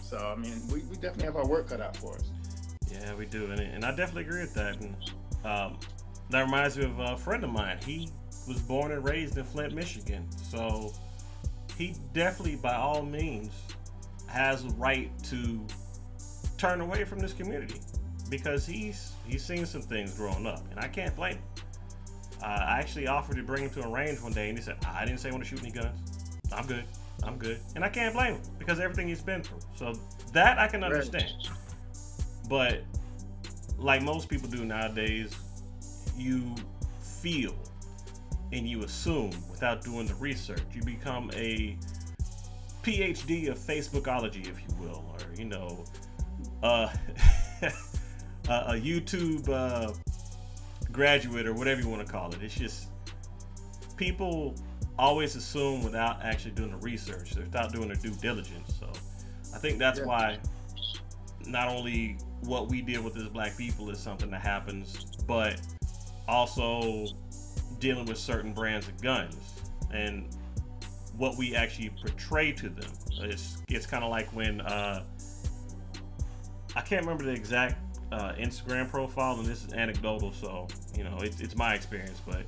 so 0.04 0.18
I 0.18 0.40
mean, 0.40 0.62
we, 0.68 0.82
we 0.84 0.96
definitely 0.96 1.26
have 1.26 1.38
our 1.38 1.48
work 1.48 1.70
cut 1.70 1.82
out 1.82 1.96
for 1.96 2.16
us. 2.16 2.30
Yeah, 2.92 3.16
we 3.16 3.26
do, 3.26 3.46
and, 3.52 3.60
and 3.60 3.86
I 3.86 3.96
definitely 3.96 4.24
agree 4.24 4.42
with 4.42 4.54
that. 4.56 4.80
And 4.82 4.96
um, 5.46 5.78
that 6.30 6.42
reminds 6.42 6.78
me 6.78 6.86
of 6.86 7.00
a 7.00 7.18
friend 7.18 7.44
of 7.44 7.50
mine. 7.50 7.78
He 7.86 8.10
was 8.48 8.60
born 8.60 8.92
and 8.92 9.04
raised 9.04 9.38
in 9.38 9.46
Flint, 9.46 9.74
Michigan. 9.74 10.28
So 10.50 10.94
he 11.78 11.96
definitely, 12.14 12.58
by 12.58 12.76
all 12.76 13.04
means, 13.04 13.52
has 14.28 14.66
a 14.66 14.70
right 14.70 15.12
to 15.24 15.66
turn 16.58 16.82
away 16.82 17.04
from 17.06 17.20
this 17.20 17.34
community 17.34 17.80
because 18.30 18.66
he's 18.66 19.14
he's 19.28 19.44
seen 19.44 19.66
some 19.66 19.82
things 19.82 20.14
growing 20.16 20.46
up, 20.46 20.64
and 20.72 20.80
I 20.80 20.88
can't 20.88 21.16
blame 21.16 21.34
him. 21.34 21.44
Uh, 22.42 22.46
I 22.46 22.80
actually 22.80 23.08
offered 23.08 23.36
to 23.38 23.44
bring 23.44 23.64
him 23.64 23.70
to 23.72 23.84
a 23.84 23.90
range 23.90 24.20
one 24.22 24.34
day, 24.34 24.50
and 24.50 24.58
he 24.58 24.64
said, 24.64 24.78
"I 24.88 25.06
didn't 25.06 25.20
say 25.20 25.30
I 25.30 25.32
want 25.32 25.44
to 25.44 25.50
shoot 25.50 25.62
any 25.62 25.72
guns. 25.72 25.98
I'm 26.52 26.66
good. 26.66 26.86
I'm 27.24 27.38
good." 27.38 27.60
And 27.76 27.84
I 27.84 27.90
can't 27.90 28.14
blame 28.14 28.36
him 28.36 28.42
because 28.60 28.80
everything 28.80 29.08
he's 29.08 29.22
been 29.22 29.44
through. 29.44 29.60
So 29.76 29.94
that 30.34 30.60
I 30.60 30.68
can 30.68 30.84
understand. 30.84 31.32
Right. 31.50 31.58
But 32.50 32.84
like 33.78 34.02
most 34.02 34.30
people 34.30 34.50
do 34.50 34.66
nowadays, 34.66 35.36
you 36.18 36.56
feel 37.22 37.56
and 38.52 38.68
you 38.68 38.84
assume 38.84 39.32
without 39.50 39.84
doing 39.84 40.06
the 40.06 40.16
research. 40.16 40.62
You 40.74 40.82
become 40.84 41.32
a 41.34 41.78
PhD 42.84 43.50
of 43.50 43.58
Facebookology, 43.58 44.48
if 44.48 44.60
you 44.60 44.76
will, 44.80 45.06
or 45.14 45.36
you 45.36 45.46
know, 45.46 45.86
uh, 46.64 46.90
a 48.50 48.74
YouTube 48.74 49.48
uh, 49.50 49.94
graduate 50.92 51.48
or 51.48 51.54
whatever 51.54 51.82
you 51.82 51.90
want 51.90 52.06
to 52.06 52.12
call 52.12 52.32
it. 52.34 52.42
It's 52.42 52.56
just 52.56 52.88
people 53.98 54.56
always 54.98 55.36
assume 55.36 55.84
without 55.84 56.22
actually 56.24 56.52
doing 56.52 56.72
the 56.72 56.78
research, 56.78 57.36
without 57.36 57.72
doing 57.72 57.88
their 57.88 57.98
due 57.98 58.14
diligence. 58.16 58.76
So 58.80 58.90
I 59.54 59.60
think 59.60 59.80
that's 59.80 60.00
yeah. 60.00 60.06
why 60.06 60.40
not 61.46 61.70
only 61.70 62.18
what 62.42 62.70
we 62.70 62.82
deal 62.82 63.02
with 63.02 63.18
as 63.18 63.28
black 63.28 63.58
people 63.58 63.90
is 63.90 64.00
something 64.00 64.30
that 64.32 64.42
happens, 64.42 65.06
but 65.28 65.60
also 66.28 67.08
dealing 67.80 68.06
with 68.06 68.18
certain 68.18 68.54
brands 68.54 68.88
of 68.88 69.02
guns 69.02 69.36
and 69.92 70.28
what 71.18 71.38
we 71.38 71.56
actually 71.56 71.90
portray 72.02 72.52
to 72.52 72.70
them. 72.70 72.92
It's, 73.22 73.58
it's 73.68 73.86
kind 73.86 74.04
of 74.04 74.12
like 74.12 74.28
when 74.36 74.62
uh, 74.62 75.04
I 76.76 76.82
can't 76.82 77.02
remember 77.02 77.26
the 77.26 77.32
exact 77.32 77.76
uh, 78.12 78.34
Instagram 78.34 78.90
profile, 78.90 79.40
and 79.40 79.46
this 79.46 79.66
is 79.66 79.74
anecdotal, 79.74 80.32
so 80.32 80.68
you 80.96 81.04
know 81.04 81.18
it's, 81.22 81.40
it's 81.40 81.56
my 81.56 81.74
experience, 81.74 82.22
but 82.26 82.44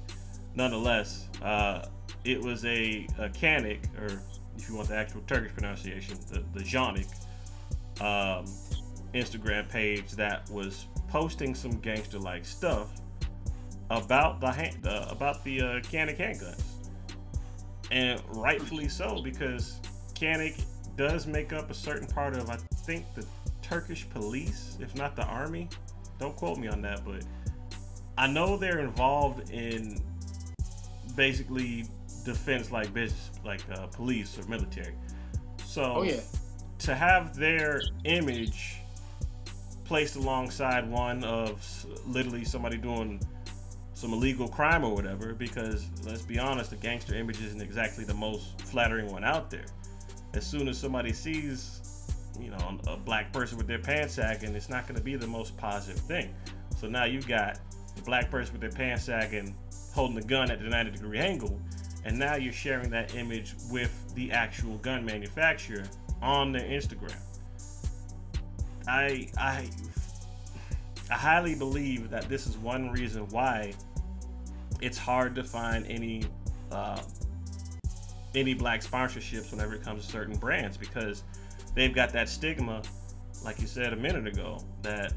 nonetheless, 0.55 1.27
uh, 1.41 1.85
it 2.23 2.41
was 2.41 2.65
a, 2.65 3.07
a 3.19 3.29
Canik, 3.29 3.85
or 3.99 4.21
if 4.57 4.69
you 4.69 4.75
want 4.75 4.89
the 4.89 4.95
actual 4.95 5.21
Turkish 5.27 5.53
pronunciation, 5.53 6.17
the, 6.31 6.43
the 6.53 6.63
Janik 6.63 7.07
um, 8.01 8.45
Instagram 9.13 9.67
page 9.69 10.11
that 10.11 10.49
was 10.49 10.87
posting 11.09 11.53
some 11.53 11.79
gangster 11.79 12.19
like 12.19 12.45
stuff 12.45 12.89
about 13.89 14.39
the 14.39 15.07
about 15.09 15.43
the 15.43 15.61
uh, 15.61 15.65
Canik 15.81 16.17
handguns, 16.17 16.63
and 17.91 18.21
rightfully 18.29 18.87
so 18.87 19.21
because 19.21 19.79
Canik 20.15 20.63
does 20.95 21.27
make 21.27 21.53
up 21.53 21.69
a 21.69 21.73
certain 21.73 22.07
part 22.07 22.35
of 22.35 22.49
I 22.49 22.57
think 22.85 23.05
the 23.15 23.25
Turkish 23.61 24.09
police, 24.09 24.77
if 24.79 24.95
not 24.95 25.15
the 25.15 25.25
army. 25.25 25.69
Don't 26.19 26.35
quote 26.35 26.57
me 26.57 26.67
on 26.67 26.81
that, 26.83 27.03
but 27.05 27.23
I 28.17 28.27
know 28.27 28.55
they're 28.55 28.79
involved 28.79 29.49
in 29.49 30.01
basically 31.15 31.85
defense 32.23 32.71
like 32.71 32.93
business, 32.93 33.31
like 33.45 33.61
uh, 33.71 33.87
police 33.87 34.37
or 34.37 34.47
military. 34.47 34.95
So, 35.65 35.93
oh, 35.97 36.03
yeah. 36.03 36.19
to 36.79 36.95
have 36.95 37.35
their 37.35 37.81
image 38.05 38.77
placed 39.85 40.15
alongside 40.15 40.89
one 40.89 41.23
of 41.23 41.85
literally 42.07 42.45
somebody 42.45 42.77
doing 42.77 43.21
some 43.93 44.13
illegal 44.13 44.47
crime 44.47 44.83
or 44.83 44.93
whatever 44.93 45.33
because 45.33 45.87
let's 46.05 46.21
be 46.21 46.39
honest 46.39 46.71
the 46.71 46.75
gangster 46.75 47.15
image 47.15 47.41
isn't 47.41 47.61
exactly 47.61 48.03
the 48.03 48.13
most 48.13 48.59
flattering 48.61 49.09
one 49.11 49.23
out 49.23 49.49
there 49.49 49.65
as 50.33 50.45
soon 50.45 50.67
as 50.67 50.77
somebody 50.77 51.13
sees 51.13 51.81
you 52.39 52.49
know 52.49 52.79
a 52.87 52.97
black 52.97 53.31
person 53.31 53.57
with 53.57 53.67
their 53.67 53.79
pants 53.79 54.15
sagging 54.15 54.55
it's 54.55 54.69
not 54.69 54.87
going 54.87 54.97
to 54.97 55.03
be 55.03 55.15
the 55.15 55.27
most 55.27 55.55
positive 55.57 56.01
thing 56.01 56.33
so 56.77 56.87
now 56.87 57.05
you've 57.05 57.27
got 57.27 57.59
the 57.95 58.01
black 58.01 58.29
person 58.31 58.53
with 58.53 58.61
their 58.61 58.71
pants 58.71 59.05
sagging 59.05 59.55
holding 59.93 60.15
the 60.15 60.27
gun 60.27 60.49
at 60.49 60.59
the 60.59 60.67
90 60.67 60.91
degree 60.91 61.19
angle 61.19 61.61
and 62.05 62.17
now 62.17 62.35
you're 62.35 62.53
sharing 62.53 62.89
that 62.89 63.15
image 63.15 63.55
with 63.71 64.13
the 64.15 64.31
actual 64.31 64.77
gun 64.77 65.05
manufacturer 65.05 65.83
on 66.21 66.51
their 66.51 66.63
instagram 66.63 67.15
i 68.87 69.27
i 69.37 69.67
I 71.09 71.15
highly 71.15 71.53
believe 71.53 72.09
that 72.09 72.29
this 72.29 72.47
is 72.47 72.57
one 72.57 72.89
reason 72.89 73.27
why 73.27 73.73
it's 74.81 74.97
hard 74.97 75.35
to 75.35 75.43
find 75.43 75.85
any 75.87 76.23
uh, 76.71 76.99
any 78.33 78.53
black 78.55 78.81
sponsorships 78.81 79.51
whenever 79.51 79.75
it 79.75 79.83
comes 79.83 80.05
to 80.05 80.11
certain 80.11 80.35
brands 80.35 80.75
because 80.75 81.23
they've 81.75 81.93
got 81.93 82.11
that 82.13 82.27
stigma, 82.29 82.81
like 83.45 83.59
you 83.59 83.67
said 83.67 83.93
a 83.93 83.95
minute 83.95 84.25
ago, 84.25 84.59
that 84.81 85.13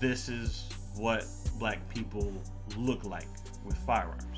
this 0.00 0.30
is 0.30 0.66
what 0.94 1.26
black 1.58 1.86
people 1.92 2.32
look 2.78 3.04
like 3.04 3.28
with 3.66 3.76
firearms. 3.76 4.31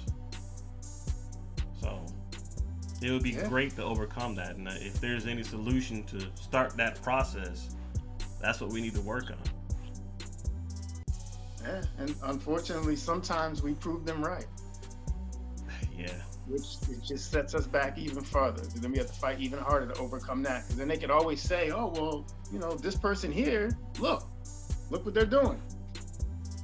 It 3.04 3.10
would 3.10 3.22
be 3.22 3.30
yeah. 3.30 3.46
great 3.48 3.76
to 3.76 3.84
overcome 3.84 4.34
that, 4.36 4.56
and 4.56 4.66
uh, 4.66 4.72
if 4.76 4.98
there's 5.00 5.26
any 5.26 5.42
solution 5.42 6.04
to 6.04 6.20
start 6.34 6.74
that 6.78 7.02
process, 7.02 7.76
that's 8.40 8.60
what 8.60 8.70
we 8.70 8.80
need 8.80 8.94
to 8.94 9.02
work 9.02 9.30
on. 9.30 9.38
Yeah, 11.62 11.82
and 11.98 12.14
unfortunately, 12.24 12.96
sometimes 12.96 13.62
we 13.62 13.74
prove 13.74 14.06
them 14.06 14.24
right. 14.24 14.46
Yeah. 15.96 16.12
Which 16.48 16.76
it 16.90 17.02
just 17.02 17.30
sets 17.30 17.54
us 17.54 17.66
back 17.66 17.96
even 17.96 18.22
farther. 18.22 18.62
Then 18.76 18.90
we 18.90 18.98
have 18.98 19.06
to 19.06 19.12
fight 19.14 19.38
even 19.38 19.60
harder 19.60 19.86
to 19.94 19.98
overcome 20.00 20.42
that. 20.42 20.64
Because 20.64 20.76
then 20.76 20.88
they 20.88 20.98
could 20.98 21.10
always 21.10 21.40
say, 21.40 21.70
"Oh, 21.70 21.86
well, 21.94 22.26
you 22.52 22.58
know, 22.58 22.74
this 22.74 22.96
person 22.96 23.32
here, 23.32 23.70
look, 23.98 24.24
look 24.90 25.06
what 25.06 25.14
they're 25.14 25.24
doing. 25.24 25.58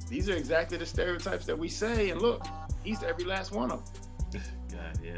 These 0.07 0.29
are 0.29 0.35
exactly 0.35 0.77
the 0.77 0.85
stereotypes 0.85 1.45
that 1.45 1.57
we 1.57 1.67
say, 1.67 2.11
and 2.11 2.21
look, 2.21 2.45
he's 2.83 3.01
every 3.01 3.23
last 3.23 3.51
one 3.51 3.71
of 3.71 3.83
them." 4.31 4.41
God, 4.71 4.99
yeah. 5.03 5.17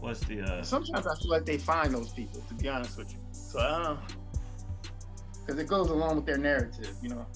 What's 0.00 0.20
the? 0.20 0.40
uh 0.42 0.62
Sometimes 0.62 1.06
I 1.06 1.14
feel 1.16 1.30
like 1.30 1.44
they 1.44 1.58
find 1.58 1.92
those 1.92 2.10
people. 2.10 2.42
To 2.48 2.54
be 2.54 2.68
honest 2.68 2.96
with 2.98 3.12
you, 3.12 3.18
so 3.32 3.58
I 3.58 3.68
don't 3.68 3.82
know, 3.82 3.98
because 5.46 5.60
it 5.60 5.66
goes 5.66 5.90
along 5.90 6.16
with 6.16 6.26
their 6.26 6.38
narrative, 6.38 6.94
you 7.02 7.08
know. 7.10 7.26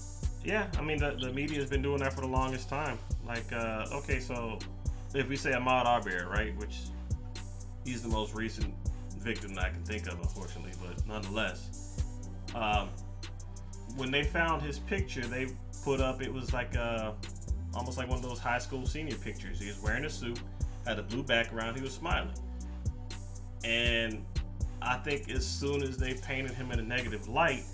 Yeah, 0.45 0.66
I 0.78 0.83
mean 0.83 0.99
the, 0.99 1.16
the 1.21 1.33
media 1.33 1.61
has 1.61 1.71
been 1.71 1.83
doing 1.83 1.99
that 1.99 2.12
for 2.12 2.21
the 2.23 2.26
longest 2.26 2.69
time. 2.69 2.99
Like, 3.26 3.52
uh, 3.52 3.87
okay, 3.92 4.19
so 4.21 4.59
if 5.14 5.28
we 5.28 5.37
say 5.37 5.52
Ahmaud 5.52 5.87
Arbery, 5.87 6.25
right, 6.25 6.57
which 6.57 6.81
he's 7.85 8.02
the 8.02 8.09
most 8.09 8.35
recent 8.35 8.75
victim 9.19 9.54
that 9.54 9.64
I 9.64 9.71
can 9.71 9.85
think 9.85 10.07
of, 10.09 10.19
unfortunately, 10.21 10.73
but 10.85 11.07
nonetheless, 11.07 11.97
um, 12.54 12.88
when 13.97 14.11
they 14.11 14.25
found 14.25 14.62
his 14.62 14.78
picture, 14.81 15.23
they 15.23 15.47
put 15.85 16.00
up 16.00 16.23
it 16.23 16.33
was 16.33 16.52
like 16.52 16.75
a, 16.75 16.81
uh, 16.81 17.12
almost 17.75 17.99
like 17.99 18.09
one 18.09 18.19
of 18.19 18.25
those 18.25 18.38
high 18.38 18.59
school 18.59 18.87
senior 18.87 19.16
pictures. 19.16 19.61
He 19.61 19.69
was 19.69 19.81
wearing 19.81 20.04
a 20.04 20.11
suit, 20.11 20.40
had 20.87 20.99
a 20.99 21.02
blue 21.02 21.23
background, 21.23 21.76
he 21.76 21.83
was 21.83 21.92
smiling, 21.92 22.35
and 23.64 24.25
I 24.81 24.97
think 24.97 25.31
as 25.31 25.47
soon 25.47 25.83
as 25.83 25.97
they 25.97 26.14
painted 26.14 26.52
him 26.52 26.73
in 26.73 26.78
a 26.78 26.83
negative 26.83 27.28
light, 27.28 27.64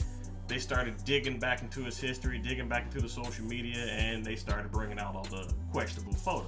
they 0.46 0.58
started 0.58 0.94
digging 1.04 1.38
back 1.38 1.62
into 1.62 1.84
his 1.84 1.98
history, 1.98 2.38
digging 2.38 2.68
back 2.68 2.84
into 2.84 3.00
the 3.00 3.08
social 3.08 3.44
media, 3.44 3.84
and 3.84 4.24
they 4.24 4.34
started 4.34 4.70
bringing 4.72 4.98
out 4.98 5.14
all 5.14 5.24
the 5.24 5.52
questionable 5.72 6.14
photos. 6.14 6.46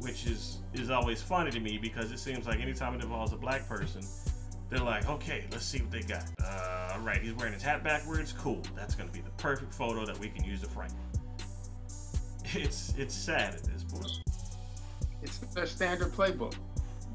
Which 0.00 0.26
is 0.26 0.58
is 0.74 0.90
always 0.90 1.20
funny 1.20 1.50
to 1.50 1.60
me 1.60 1.76
because 1.76 2.12
it 2.12 2.18
seems 2.18 2.46
like 2.46 2.60
anytime 2.60 2.94
it 2.94 3.02
involves 3.02 3.32
a 3.32 3.36
black 3.36 3.68
person, 3.68 4.02
they're 4.70 4.78
like, 4.78 5.08
okay, 5.08 5.44
let's 5.50 5.64
see 5.64 5.80
what 5.80 5.90
they 5.90 6.02
got. 6.02 6.24
Uh, 6.42 6.92
all 6.94 7.00
right, 7.00 7.20
he's 7.20 7.34
wearing 7.34 7.52
his 7.52 7.62
hat 7.62 7.82
backwards. 7.82 8.32
Cool, 8.32 8.62
that's 8.76 8.94
gonna 8.94 9.10
be 9.10 9.20
the 9.20 9.30
perfect 9.30 9.74
photo 9.74 10.06
that 10.06 10.18
we 10.18 10.28
can 10.28 10.44
use 10.44 10.60
to 10.62 10.68
frame. 10.68 10.90
It's 12.54 12.94
it's 12.96 13.14
sad 13.14 13.56
at 13.56 13.64
this 13.64 13.84
point. 13.84 14.22
It's 15.22 15.38
their 15.38 15.66
standard 15.66 16.12
playbook. 16.12 16.54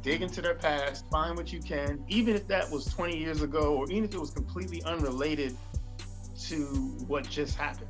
Dig 0.03 0.21
into 0.21 0.41
their 0.41 0.55
past, 0.55 1.09
find 1.09 1.37
what 1.37 1.53
you 1.53 1.61
can, 1.61 2.03
even 2.09 2.35
if 2.35 2.45
that 2.47 2.69
was 2.69 2.85
20 2.85 3.17
years 3.17 3.41
ago, 3.41 3.75
or 3.77 3.89
even 3.89 4.03
if 4.03 4.13
it 4.13 4.19
was 4.19 4.31
completely 4.31 4.83
unrelated 4.83 5.55
to 6.47 6.65
what 7.07 7.27
just 7.29 7.55
happened. 7.57 7.87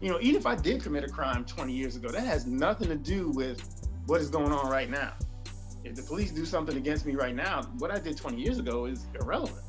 You 0.00 0.10
know, 0.10 0.18
even 0.20 0.40
if 0.40 0.46
I 0.46 0.56
did 0.56 0.82
commit 0.82 1.04
a 1.04 1.08
crime 1.08 1.44
20 1.44 1.72
years 1.72 1.94
ago, 1.94 2.08
that 2.08 2.24
has 2.24 2.46
nothing 2.46 2.88
to 2.88 2.96
do 2.96 3.30
with 3.30 3.88
what 4.06 4.20
is 4.20 4.28
going 4.28 4.50
on 4.50 4.68
right 4.68 4.90
now. 4.90 5.12
If 5.84 5.94
the 5.94 6.02
police 6.02 6.32
do 6.32 6.44
something 6.44 6.76
against 6.76 7.06
me 7.06 7.14
right 7.14 7.34
now, 7.34 7.62
what 7.78 7.92
I 7.92 8.00
did 8.00 8.16
20 8.16 8.40
years 8.40 8.58
ago 8.58 8.86
is 8.86 9.06
irrelevant. 9.20 9.62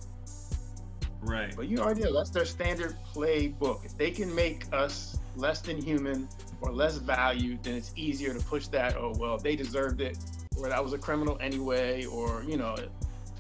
Right. 1.22 1.56
But 1.56 1.68
you 1.68 1.78
already 1.78 2.02
know 2.02 2.14
that's 2.14 2.32
their 2.32 2.46
standard 2.46 2.98
playbook. 3.14 3.86
If 3.86 3.98
they 3.98 4.12
can 4.12 4.34
make 4.34 4.66
us 4.74 5.20
less 5.36 5.62
than 5.62 5.82
human 5.82 6.28
or 6.62 6.72
less 6.72 6.98
valued, 6.98 7.64
then 7.64 7.76
it's 7.76 7.94
easier 7.96 8.34
to 8.34 8.40
push 8.46 8.68
that. 8.68 8.98
Oh 8.98 9.14
well, 9.18 9.38
they 9.38 9.56
deserved 9.56 10.02
it, 10.02 10.18
or 10.58 10.70
that 10.70 10.84
was 10.84 10.94
a 10.94 10.98
criminal 10.98 11.38
anyway, 11.42 12.06
or 12.06 12.44
you 12.48 12.58
know, 12.58 12.74
it, 12.76 12.92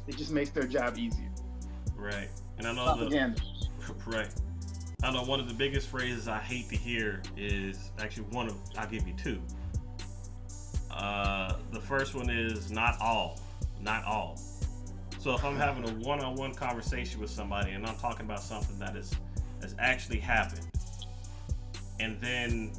it 0.07 0.17
just 0.17 0.31
makes 0.31 0.49
their 0.49 0.67
job 0.67 0.97
easier. 0.97 1.29
Right. 1.95 2.29
And 2.57 2.67
I 2.67 2.73
know 2.73 2.83
Propaganda. 2.85 3.41
the 3.87 3.93
right. 4.17 4.29
I 5.03 5.11
know 5.11 5.23
one 5.23 5.39
of 5.39 5.47
the 5.47 5.53
biggest 5.53 5.89
phrases 5.89 6.27
I 6.27 6.39
hate 6.39 6.69
to 6.69 6.75
hear 6.75 7.21
is 7.35 7.91
actually 7.99 8.23
one 8.31 8.47
of 8.47 8.55
I'll 8.77 8.89
give 8.89 9.07
you 9.07 9.13
two. 9.15 9.41
Uh, 10.89 11.57
the 11.71 11.81
first 11.81 12.13
one 12.13 12.29
is 12.29 12.71
not 12.71 12.99
all, 13.01 13.39
not 13.81 14.05
all. 14.05 14.39
So 15.19 15.33
if 15.33 15.43
I'm 15.43 15.55
having 15.55 15.87
a 15.89 15.93
one-on-one 16.05 16.53
conversation 16.53 17.19
with 17.19 17.29
somebody 17.29 17.71
and 17.71 17.85
I'm 17.87 17.95
talking 17.95 18.25
about 18.25 18.41
something 18.41 18.77
that 18.79 18.95
is 18.95 19.13
has 19.61 19.75
actually 19.79 20.19
happened, 20.19 20.67
and 21.99 22.19
then 22.19 22.71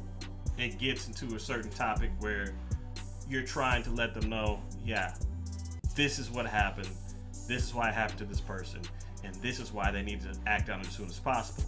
it 0.57 0.77
gets 0.77 1.07
into 1.07 1.35
a 1.35 1.39
certain 1.39 1.71
topic 1.71 2.11
where 2.19 2.53
you're 3.29 3.43
trying 3.43 3.83
to 3.83 3.91
let 3.91 4.13
them 4.13 4.29
know, 4.29 4.59
yeah, 4.85 5.13
this 5.95 6.19
is 6.19 6.29
what 6.29 6.45
happened, 6.45 6.89
this 7.47 7.63
is 7.63 7.73
why 7.73 7.89
it 7.89 7.93
happened 7.93 8.19
to 8.19 8.25
this 8.25 8.41
person, 8.41 8.81
and 9.23 9.33
this 9.35 9.59
is 9.59 9.71
why 9.71 9.91
they 9.91 10.01
need 10.01 10.21
to 10.21 10.33
act 10.47 10.69
on 10.69 10.79
it 10.81 10.87
as 10.87 10.93
soon 10.93 11.07
as 11.07 11.19
possible. 11.19 11.63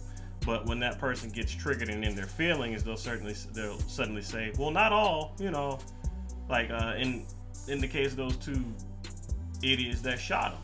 But 0.46 0.66
when 0.66 0.78
that 0.80 0.98
person 0.98 1.30
gets 1.30 1.52
triggered 1.52 1.88
and 1.88 2.04
in 2.04 2.14
their 2.14 2.26
feelings, 2.26 2.82
they'll 2.84 2.96
certainly 2.96 3.34
they'll 3.52 3.78
suddenly 3.80 4.22
say, 4.22 4.52
well, 4.58 4.70
not 4.70 4.92
all, 4.92 5.34
you 5.38 5.50
know, 5.50 5.78
like 6.48 6.70
uh, 6.70 6.94
in 6.96 7.26
in 7.66 7.80
the 7.80 7.88
case 7.88 8.12
of 8.12 8.16
those 8.16 8.36
two 8.36 8.64
idiots 9.62 10.00
that 10.02 10.18
shot 10.18 10.52
him. 10.52 10.60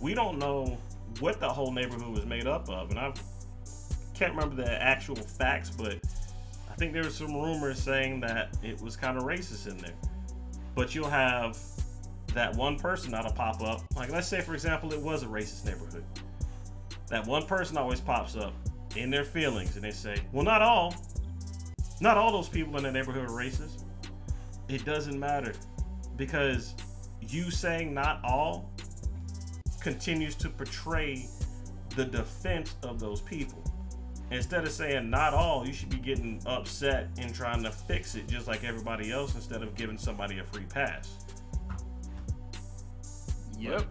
We 0.00 0.14
don't 0.14 0.38
know 0.38 0.78
what 1.20 1.38
the 1.38 1.48
whole 1.48 1.72
neighborhood 1.72 2.08
was 2.08 2.24
made 2.24 2.46
up 2.46 2.68
of, 2.70 2.90
and 2.90 2.98
I 2.98 3.12
can't 4.14 4.34
remember 4.34 4.56
the 4.56 4.82
actual 4.82 5.16
facts, 5.16 5.70
but 5.70 5.98
I 6.72 6.74
think 6.76 6.94
there 6.94 7.04
were 7.04 7.10
some 7.10 7.34
rumors 7.34 7.80
saying 7.80 8.20
that 8.20 8.56
it 8.62 8.80
was 8.80 8.96
kind 8.96 9.18
of 9.18 9.24
racist 9.24 9.70
in 9.70 9.76
there. 9.76 9.92
But 10.74 10.94
you'll 10.94 11.10
have 11.10 11.58
that 12.32 12.56
one 12.56 12.78
person 12.78 13.12
that'll 13.12 13.32
pop 13.32 13.62
up. 13.62 13.82
Like, 13.94 14.10
let's 14.10 14.26
say, 14.26 14.40
for 14.40 14.54
example, 14.54 14.90
it 14.94 15.00
was 15.00 15.22
a 15.22 15.26
racist 15.26 15.66
neighborhood. 15.66 16.02
That 17.08 17.26
one 17.26 17.44
person 17.44 17.76
always 17.76 18.00
pops 18.00 18.36
up 18.36 18.54
in 18.96 19.10
their 19.10 19.22
feelings 19.22 19.76
and 19.76 19.84
they 19.84 19.90
say, 19.90 20.16
well, 20.32 20.44
not 20.44 20.62
all. 20.62 20.94
Not 22.00 22.16
all 22.16 22.32
those 22.32 22.48
people 22.48 22.78
in 22.78 22.84
the 22.84 22.90
neighborhood 22.90 23.28
are 23.28 23.32
racist. 23.32 23.84
It 24.68 24.86
doesn't 24.86 25.20
matter 25.20 25.52
because 26.16 26.74
you 27.20 27.50
saying 27.50 27.92
not 27.92 28.24
all 28.24 28.70
continues 29.82 30.34
to 30.36 30.48
portray 30.48 31.26
the 31.96 32.06
defense 32.06 32.76
of 32.82 32.98
those 32.98 33.20
people. 33.20 33.62
Instead 34.32 34.64
of 34.64 34.72
saying 34.72 35.10
not 35.10 35.34
all, 35.34 35.66
you 35.66 35.72
should 35.74 35.90
be 35.90 35.98
getting 35.98 36.40
upset 36.46 37.08
and 37.18 37.34
trying 37.34 37.62
to 37.62 37.70
fix 37.70 38.14
it 38.14 38.26
just 38.26 38.46
like 38.46 38.64
everybody 38.64 39.12
else 39.12 39.34
instead 39.34 39.62
of 39.62 39.74
giving 39.74 39.98
somebody 39.98 40.38
a 40.38 40.44
free 40.44 40.64
pass. 40.64 41.18
Yep. 43.58 43.84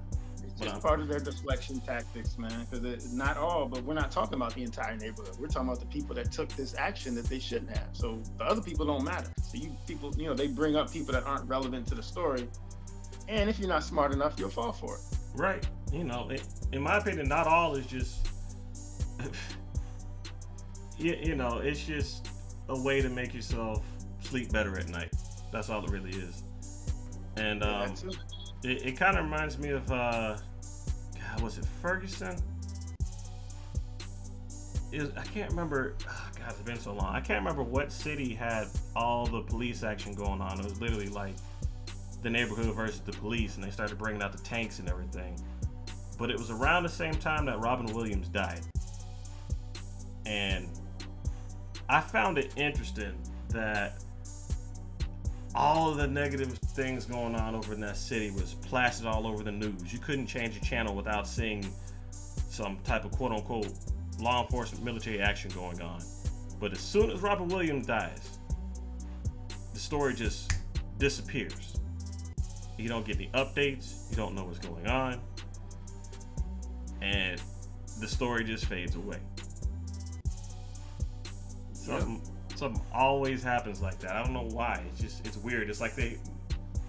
It's 0.43 0.60
just 0.60 0.71
I'm- 0.71 0.82
part 0.82 0.99
of 0.99 1.08
their 1.08 1.19
deflection 1.19 1.80
tactics, 1.82 2.39
man. 2.39 2.67
Because 2.69 2.84
it's 2.84 3.13
not 3.13 3.38
all, 3.38 3.67
but 3.67 3.84
we're 3.84 3.93
not 3.93 4.12
talking 4.12 4.34
about 4.34 4.56
the 4.56 4.63
entire 4.63 4.97
neighborhood. 4.97 5.36
We're 5.39 5.47
talking 5.47 5.69
about 5.69 5.80
the 5.80 5.86
people 5.86 6.15
that 6.15 6.32
took 6.32 6.49
this 6.49 6.75
action 6.75 7.13
that 7.15 7.25
they 7.25 7.39
shouldn't 7.39 7.77
have. 7.77 7.89
So 7.93 8.21
the 8.39 8.43
other 8.43 8.62
people 8.62 8.86
don't 8.86 9.04
matter. 9.04 9.30
So 9.43 9.58
you 9.60 9.75
people, 9.86 10.12
you 10.17 10.25
know, 10.25 10.34
they 10.34 10.47
bring 10.47 10.75
up 10.75 10.91
people 10.91 11.13
that 11.13 11.23
aren't 11.23 11.47
relevant 11.47 11.88
to 11.89 11.95
the 11.95 12.04
story. 12.04 12.47
And 13.30 13.47
if 13.49 13.60
you're 13.60 13.69
not 13.69 13.84
smart 13.84 14.12
enough, 14.12 14.34
you'll 14.38 14.49
fall 14.49 14.71
for 14.71 14.95
it. 14.95 15.01
Right. 15.36 15.65
You 15.93 16.04
know, 16.04 16.30
it, 16.30 16.43
in 16.71 16.82
my 16.82 16.97
opinion, 16.97 17.30
not 17.30 17.45
all 17.47 17.75
is 17.75 17.86
just, 17.86 18.27
you, 21.01 21.17
you 21.21 21.35
know, 21.35 21.59
it's 21.59 21.83
just 21.83 22.29
a 22.69 22.79
way 22.79 23.01
to 23.01 23.09
make 23.09 23.33
yourself 23.33 23.83
sleep 24.21 24.51
better 24.51 24.77
at 24.77 24.87
night. 24.87 25.13
That's 25.51 25.69
all 25.69 25.83
it 25.83 25.91
really 25.91 26.11
is. 26.11 26.43
And 27.37 27.63
um, 27.63 27.93
it. 28.63 28.85
it, 28.85 28.97
kind 28.97 29.17
of 29.17 29.25
reminds 29.25 29.57
me 29.57 29.69
of, 29.69 29.89
uh, 29.91 30.37
God, 31.19 31.41
was 31.41 31.57
it 31.57 31.65
Ferguson? 31.81 32.37
Is 34.91 35.09
I 35.15 35.23
can't 35.23 35.49
remember. 35.49 35.95
ah, 36.07 36.29
God, 36.37 36.49
it's 36.49 36.61
been 36.61 36.77
so 36.77 36.93
long. 36.93 37.15
I 37.15 37.21
can't 37.21 37.39
remember 37.39 37.63
what 37.63 37.91
city 37.91 38.33
had 38.33 38.67
all 38.95 39.25
the 39.25 39.41
police 39.41 39.83
action 39.83 40.13
going 40.13 40.41
on. 40.41 40.59
It 40.59 40.65
was 40.65 40.81
literally 40.81 41.07
like 41.07 41.35
the 42.21 42.29
neighborhood 42.29 42.75
versus 42.75 42.99
the 42.99 43.13
police, 43.13 43.55
and 43.55 43.63
they 43.63 43.69
started 43.69 43.97
bringing 43.97 44.21
out 44.21 44.33
the 44.33 44.43
tanks 44.43 44.79
and 44.79 44.89
everything. 44.89 45.39
But 46.19 46.29
it 46.29 46.37
was 46.37 46.51
around 46.51 46.83
the 46.83 46.89
same 46.89 47.13
time 47.13 47.45
that 47.45 47.59
Robin 47.61 47.85
Williams 47.95 48.27
died, 48.27 48.61
and 50.25 50.67
I 51.91 51.99
found 51.99 52.38
it 52.38 52.54
interesting 52.56 53.13
that 53.49 54.01
all 55.54 55.91
of 55.91 55.97
the 55.97 56.08
negative 56.08 56.58
things 56.73 57.04
going 57.06 57.36
on 57.36 57.54
over 57.54 57.73
in 57.73 57.82
that 57.82 57.97
city 57.97 58.32
was 58.32 58.54
plastered 58.54 59.08
all 59.08 59.27
over 59.27 59.43
the 59.43 59.51
news. 59.51 59.91
You 59.91 59.99
couldn't 59.99 60.27
change 60.27 60.56
a 60.56 60.62
channel 60.62 60.95
without 60.95 61.27
seeing 61.27 61.67
some 62.12 62.77
type 62.86 63.04
of 63.04 63.12
quote 63.12 63.34
unquote 63.34 63.67
law 64.21 64.41
enforcement 64.43 64.86
military 64.86 65.19
action 65.19 65.51
going 65.54 65.82
on. 65.82 66.01
But 66.62 66.71
as 66.71 66.80
soon 66.80 67.12
as 67.12 67.19
Robert 67.19 67.47
Williams 67.47 67.88
dies, 67.88 68.38
the 69.73 69.80
story 69.80 70.13
just 70.13 70.54
disappears. 70.97 71.77
You 72.77 72.88
don't 72.88 73.06
get 73.06 73.17
any 73.17 73.30
updates, 73.34 74.10
you 74.10 74.15
don't 74.15 74.34
know 74.34 74.45
what's 74.45 74.60
going 74.60 74.88
on, 74.88 75.19
and 77.01 77.41
the 77.99 78.08
story 78.08 78.45
just 78.45 78.67
fades 78.67 78.95
away. 78.95 79.17
Something, 81.99 82.21
something 82.56 82.82
always 82.93 83.43
happens 83.43 83.82
like 83.82 83.99
that. 83.99 84.15
I 84.15 84.23
don't 84.23 84.34
know 84.34 84.47
why. 84.56 84.84
It's 84.89 84.99
just 84.99 85.25
it's 85.25 85.38
weird. 85.38 85.69
It's 85.69 85.82
like 85.82 85.95
they, 85.95 86.17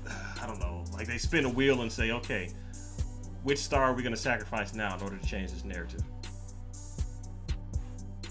I 0.42 0.46
don't 0.46 0.60
know, 0.60 0.84
like 0.92 1.06
they 1.06 1.18
spin 1.18 1.44
a 1.44 1.48
wheel 1.50 1.82
and 1.82 1.90
say, 1.90 2.10
okay, 2.12 2.50
which 3.42 3.58
star 3.58 3.84
are 3.84 3.94
we 3.94 4.02
going 4.02 4.14
to 4.14 4.20
sacrifice 4.20 4.74
now 4.74 4.96
in 4.96 5.02
order 5.02 5.16
to 5.16 5.26
change 5.26 5.50
this 5.50 5.64
narrative? 5.64 6.02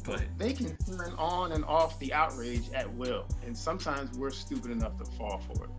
But 0.04 0.24
They 0.38 0.54
can 0.54 0.76
turn 0.78 1.14
on 1.18 1.52
and 1.52 1.64
off 1.66 2.00
the 2.00 2.12
outrage 2.14 2.64
at 2.74 2.92
will. 2.94 3.26
And 3.46 3.56
sometimes 3.56 4.18
we're 4.18 4.32
stupid 4.32 4.72
enough 4.72 4.98
to 4.98 5.06
fall 5.06 5.40
for 5.40 5.66
it. 5.66 5.70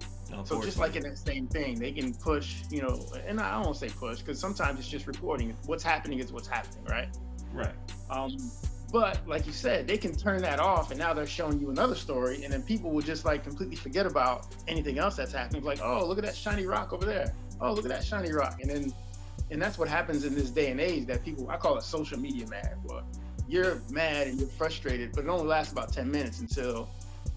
So 0.46 0.62
just 0.62 0.78
like 0.78 0.96
in 0.96 1.02
that 1.02 1.18
same 1.18 1.46
thing, 1.46 1.78
they 1.78 1.92
can 1.92 2.14
push, 2.14 2.62
you 2.70 2.81
know, 2.81 3.07
and 3.26 3.38
I 3.38 3.62
don't 3.62 3.76
say 3.76 3.90
push 3.90 4.20
because 4.20 4.38
sometimes 4.38 4.78
it's 4.78 4.88
just 4.88 5.07
reporting. 5.07 5.55
What's 5.66 5.83
happening 5.83 6.20
is 6.20 6.33
what's 6.33 6.48
happening, 6.48 6.85
right? 6.85 7.09
right, 7.52 7.74
Um, 8.09 8.37
but 8.92 9.26
like 9.26 9.46
you 9.46 9.52
said, 9.52 9.88
they 9.88 9.96
can 9.96 10.14
turn 10.14 10.42
that 10.42 10.61
off, 10.61 10.90
and 10.90 10.98
now 10.98 11.14
they're 11.14 11.26
showing 11.26 11.59
you 11.59 11.70
another 11.70 11.94
story, 11.94 12.44
and 12.44 12.52
then 12.52 12.62
people 12.62 12.90
will 12.90 13.02
just 13.02 13.24
like 13.24 13.42
completely 13.42 13.76
forget 13.76 14.05
about 14.05 14.46
anything 14.68 14.98
else 14.98 15.16
that's 15.16 15.33
happening. 15.33 15.64
Like, 15.64 15.81
oh, 15.83 16.07
look 16.07 16.18
at 16.18 16.24
that 16.24 16.37
shiny 16.37 16.66
rock 16.66 16.92
over 16.92 17.07
there. 17.07 17.33
Oh, 17.61 17.72
look 17.72 17.87
at 17.87 17.90
that 17.90 18.05
shiny 18.05 18.33
rock, 18.33 18.59
and 18.61 18.70
then, 18.70 18.92
and 19.50 19.61
that's 19.61 19.78
what 19.78 19.88
happens 19.88 20.24
in 20.24 20.35
this 20.35 20.50
day 20.50 20.70
and 20.70 20.81
age. 20.81 21.07
That 21.07 21.24
people, 21.24 21.48
I 21.50 21.57
call 21.57 21.78
it 21.78 21.83
social 21.83 22.18
media 22.18 22.46
mad. 22.48 22.76
But 22.87 23.05
you're 23.48 23.81
mad 23.90 24.26
and 24.26 24.38
you're 24.38 24.48
frustrated, 24.48 25.12
but 25.12 25.24
it 25.24 25.28
only 25.28 25.46
lasts 25.46 25.72
about 25.72 25.92
ten 25.92 26.11
minutes 26.11 26.40
until, 26.40 26.90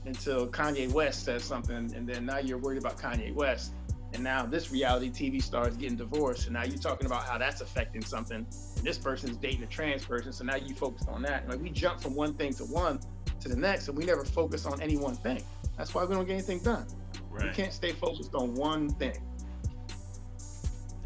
until 0.05 0.47
Kanye 0.47 0.91
West 0.91 1.23
says 1.23 1.43
something, 1.45 1.93
and 1.95 2.07
then 2.07 2.25
now 2.25 2.39
you're 2.39 2.57
worried 2.57 2.79
about 2.79 2.97
Kanye 2.97 3.33
West. 3.33 3.71
And 4.15 4.23
now 4.23 4.45
this 4.45 4.71
reality 4.71 5.11
TV 5.11 5.43
star 5.43 5.67
is 5.67 5.75
getting 5.75 5.97
divorced, 5.97 6.45
and 6.45 6.53
now 6.53 6.63
you're 6.63 6.77
talking 6.77 7.05
about 7.05 7.25
how 7.25 7.37
that's 7.37 7.59
affecting 7.59 8.01
something. 8.01 8.47
And 8.77 8.85
this 8.85 8.97
person's 8.97 9.35
dating 9.35 9.63
a 9.63 9.65
trans 9.65 10.05
person, 10.05 10.31
so 10.31 10.45
now 10.45 10.55
you 10.55 10.73
focused 10.73 11.09
on 11.09 11.21
that. 11.23 11.49
Like 11.49 11.59
we 11.61 11.69
jump 11.69 11.99
from 11.99 12.15
one 12.15 12.33
thing 12.33 12.53
to 12.53 12.63
one 12.63 13.01
to 13.41 13.49
the 13.49 13.57
next, 13.57 13.89
and 13.89 13.97
we 13.97 14.05
never 14.05 14.23
focus 14.23 14.65
on 14.65 14.81
any 14.81 14.95
one 14.95 15.15
thing. 15.15 15.43
That's 15.77 15.93
why 15.93 16.05
we 16.05 16.15
don't 16.15 16.25
get 16.25 16.33
anything 16.35 16.59
done. 16.59 16.87
We 17.29 17.49
can't 17.49 17.73
stay 17.73 17.91
focused 17.91 18.33
on 18.33 18.53
one 18.55 18.89
thing. 18.91 19.17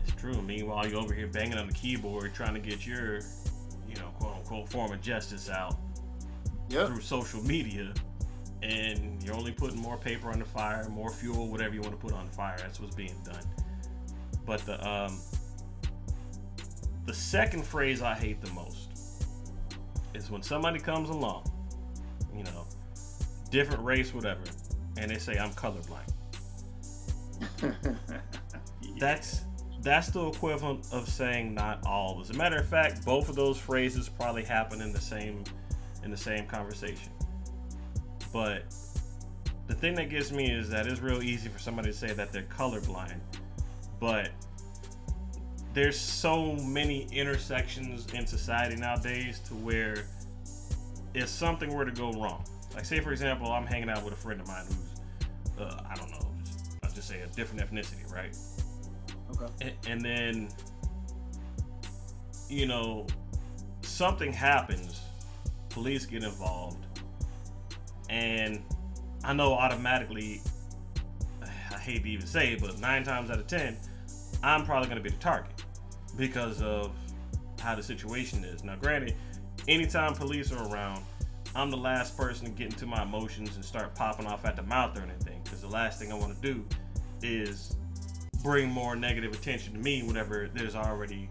It's 0.04 0.16
True. 0.16 0.40
Meanwhile, 0.44 0.88
you're 0.88 1.00
over 1.00 1.16
here 1.16 1.26
banging 1.26 1.58
on 1.58 1.66
the 1.66 1.74
keyboard 1.74 2.36
trying 2.36 2.54
to 2.54 2.60
get 2.60 2.86
your, 2.86 3.16
you 3.88 3.96
know, 3.96 4.10
quote 4.20 4.36
unquote 4.36 4.70
form 4.70 4.92
of 4.92 5.02
justice 5.02 5.50
out 5.50 5.76
Yep. 6.70 6.88
through 6.90 7.02
social 7.02 7.42
media, 7.44 7.92
and 8.62 9.22
you're 9.24 9.36
only 9.36 9.52
putting 9.52 9.80
more 9.80 9.98
paper 9.98 10.30
on 10.30 10.40
the 10.40 10.46
fire, 10.46 10.88
more 10.90 11.12
fuel, 11.12 11.48
whatever 11.48 11.74
you 11.74 11.82
want 11.82 11.94
to 11.94 12.00
put 12.00 12.14
on 12.14 12.26
the 12.26 12.32
fire. 12.32 12.58
That's 12.58 12.80
what's 12.80 12.96
being 12.96 13.16
done. 13.24 13.44
But 14.46 14.66
the 14.66 14.88
um, 14.88 15.20
the 17.06 17.14
second 17.14 17.66
phrase 17.66 18.02
I 18.02 18.16
hate 18.16 18.42
the 18.42 18.52
most 18.52 18.90
is 20.14 20.30
when 20.30 20.42
somebody 20.42 20.80
comes 20.80 21.10
along, 21.10 21.52
you 22.36 22.44
know, 22.44 22.66
different 23.52 23.84
race, 23.84 24.14
whatever, 24.14 24.42
and 24.98 25.10
they 25.10 25.18
say 25.18 25.38
I'm 25.38 25.52
colorblind. 25.52 26.12
That's 29.00 29.46
that's 29.82 30.10
the 30.10 30.28
equivalent 30.28 30.86
of 30.92 31.08
saying 31.08 31.54
not 31.54 31.86
all. 31.86 32.20
As 32.22 32.32
a 32.32 32.34
matter 32.34 32.58
of 32.58 32.68
fact, 32.68 33.06
both 33.06 33.30
of 33.30 33.36
those 33.36 33.58
phrases 33.58 34.10
probably 34.10 34.44
happen 34.44 34.82
in 34.82 34.92
the 34.92 35.00
same 35.00 35.44
in 36.04 36.12
the 36.12 36.18
same 36.18 36.46
conversation. 36.46 37.10
But 38.32 38.64
the 39.68 39.76
thing 39.76 39.96
that 39.96 40.10
gets 40.10 40.32
me 40.32 40.52
is 40.52 40.70
that 40.70 40.88
it's 40.88 41.00
real 41.00 41.22
easy 41.22 41.50
for 41.50 41.60
somebody 41.60 41.90
to 41.90 41.98
say 41.98 42.14
that 42.14 42.32
they're 42.32 42.44
colorblind, 42.44 43.20
but 44.00 44.30
there's 45.74 46.00
so 46.00 46.54
many 46.56 47.08
intersections 47.12 48.12
in 48.14 48.26
society 48.26 48.76
nowadays 48.76 49.40
to 49.48 49.54
where 49.54 50.06
if 51.14 51.28
something 51.28 51.74
were 51.74 51.86
to 51.86 51.92
go 51.92 52.12
wrong, 52.14 52.44
like 52.76 52.86
say 52.86 53.00
for 53.00 53.12
example, 53.12 53.52
I'm 53.52 53.66
hanging 53.66 53.90
out 53.90 54.04
with 54.04 54.14
a 54.14 54.18
friend 54.18 54.42
of 54.42 54.48
mine 54.48 54.66
who's, 54.68 55.62
uh, 55.62 55.82
I 55.90 55.96
don't 55.96 56.12
know, 56.12 56.28
just, 56.44 56.78
I'll 56.84 56.92
just 56.92 57.08
say 57.08 57.22
a 57.22 57.28
different 57.28 57.70
ethnicity, 57.70 58.12
right? 58.14 58.36
okay. 59.32 59.54
and, 59.62 59.74
and 59.88 60.02
then 60.02 60.50
you 62.50 62.66
know 62.66 63.06
something 63.82 64.34
happens 64.34 65.02
police 65.70 66.06
get 66.06 66.24
involved 66.24 66.86
and 68.10 68.62
i 69.24 69.34
know 69.34 69.54
automatically 69.54 70.42
i 71.42 71.78
hate 71.78 72.04
to 72.04 72.10
even 72.10 72.26
say 72.26 72.54
it 72.54 72.62
but 72.62 72.80
nine 72.80 73.04
times 73.04 73.30
out 73.30 73.40
of 73.40 73.48
ten 73.48 73.78
i'm 74.44 74.66
probably 74.66 74.88
going 74.88 75.02
to 75.02 75.04
be 75.04 75.16
the 75.16 75.22
target 75.22 75.64
because 76.18 76.62
of 76.62 76.92
how 77.60 77.76
the 77.76 77.84
situation 77.84 78.44
is 78.44 78.64
now 78.64 78.76
granted 78.76 79.16
anytime 79.68 80.14
police 80.14 80.52
are 80.52 80.72
around 80.72 81.04
i'm 81.56 81.70
the 81.70 81.78
last 81.78 82.18
person 82.18 82.46
to 82.46 82.52
get 82.52 82.68
into 82.68 82.86
my 82.86 83.04
emotions 83.04 83.56
and 83.56 83.64
start 83.64 83.94
popping 83.96 84.26
off 84.26 84.46
at 84.46 84.56
the 84.56 84.64
mouth 84.64 84.98
or 84.98 85.02
anything 85.02 85.40
because 85.44 85.62
the 85.62 85.68
last 85.68 86.00
thing 86.00 86.12
i 86.12 86.16
want 86.16 86.36
to 86.36 86.42
do 86.42 86.66
is 87.22 87.76
bring 88.44 88.70
more 88.70 88.96
negative 88.96 89.34
attention 89.34 89.74
to 89.74 89.80
me 89.80 90.04
whenever 90.04 90.50
there's 90.54 90.76
already 90.76 91.30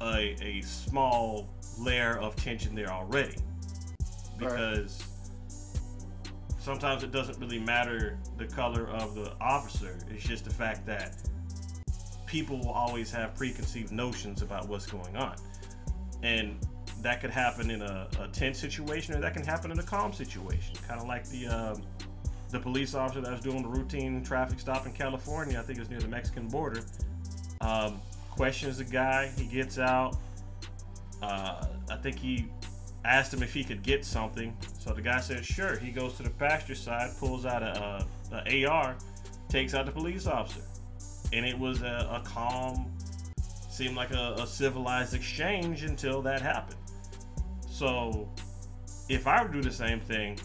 a, 0.00 0.36
a 0.40 0.60
small 0.62 1.48
layer 1.78 2.18
of 2.18 2.36
tension 2.36 2.74
there 2.74 2.90
already. 2.90 3.36
Because 4.38 5.02
sometimes 6.68 7.02
it 7.02 7.10
doesn't 7.10 7.38
really 7.38 7.58
matter 7.58 8.18
the 8.36 8.46
color 8.46 8.88
of 8.88 9.14
the 9.14 9.32
officer, 9.40 9.96
it's 10.10 10.22
just 10.22 10.44
the 10.44 10.52
fact 10.52 10.84
that 10.84 11.16
people 12.26 12.58
will 12.58 12.72
always 12.72 13.10
have 13.10 13.34
preconceived 13.34 13.90
notions 13.90 14.42
about 14.42 14.68
what's 14.68 14.84
going 14.84 15.16
on. 15.16 15.34
And 16.22 16.58
that 17.00 17.22
could 17.22 17.30
happen 17.30 17.70
in 17.70 17.80
a, 17.80 18.06
a 18.20 18.28
tense 18.28 18.58
situation 18.58 19.14
or 19.14 19.20
that 19.22 19.32
can 19.32 19.46
happen 19.46 19.70
in 19.70 19.78
a 19.78 19.82
calm 19.82 20.12
situation. 20.12 20.76
Kind 20.86 21.00
of 21.00 21.08
like 21.08 21.26
the. 21.30 21.48
Um, 21.48 21.82
the 22.50 22.58
police 22.58 22.94
officer 22.94 23.20
that 23.20 23.30
was 23.30 23.42
doing 23.42 23.60
the 23.60 23.68
routine 23.68 24.24
traffic 24.24 24.58
stop 24.58 24.86
in 24.86 24.92
California, 24.94 25.58
I 25.58 25.62
think 25.62 25.76
it 25.76 25.82
was 25.82 25.90
near 25.90 26.00
the 26.00 26.08
Mexican 26.08 26.48
border, 26.48 26.80
um, 27.60 28.00
questions 28.30 28.78
the 28.78 28.84
guy. 28.84 29.30
He 29.36 29.44
gets 29.44 29.78
out. 29.78 30.16
Uh, 31.20 31.66
I 31.90 31.96
think 31.96 32.18
he 32.18 32.46
asked 33.08 33.32
him 33.32 33.42
if 33.42 33.52
he 33.52 33.64
could 33.64 33.82
get 33.82 34.04
something. 34.04 34.56
So 34.78 34.92
the 34.92 35.02
guy 35.02 35.20
said, 35.20 35.44
sure. 35.44 35.76
He 35.76 35.90
goes 35.90 36.14
to 36.14 36.22
the 36.22 36.30
pasture 36.30 36.74
side, 36.74 37.10
pulls 37.18 37.46
out 37.46 37.62
a, 37.62 38.06
a, 38.32 38.44
a 38.46 38.64
AR, 38.66 38.96
takes 39.48 39.74
out 39.74 39.86
the 39.86 39.92
police 39.92 40.26
officer. 40.26 40.62
And 41.32 41.44
it 41.44 41.58
was 41.58 41.82
a, 41.82 42.08
a 42.10 42.22
calm, 42.24 42.92
seemed 43.70 43.96
like 43.96 44.10
a, 44.12 44.36
a 44.38 44.46
civilized 44.46 45.14
exchange 45.14 45.82
until 45.82 46.22
that 46.22 46.40
happened. 46.40 46.78
So 47.68 48.28
if 49.08 49.26
I 49.26 49.42
to 49.42 49.52
do 49.52 49.62
the 49.62 49.72
same 49.72 50.00
thing, 50.00 50.38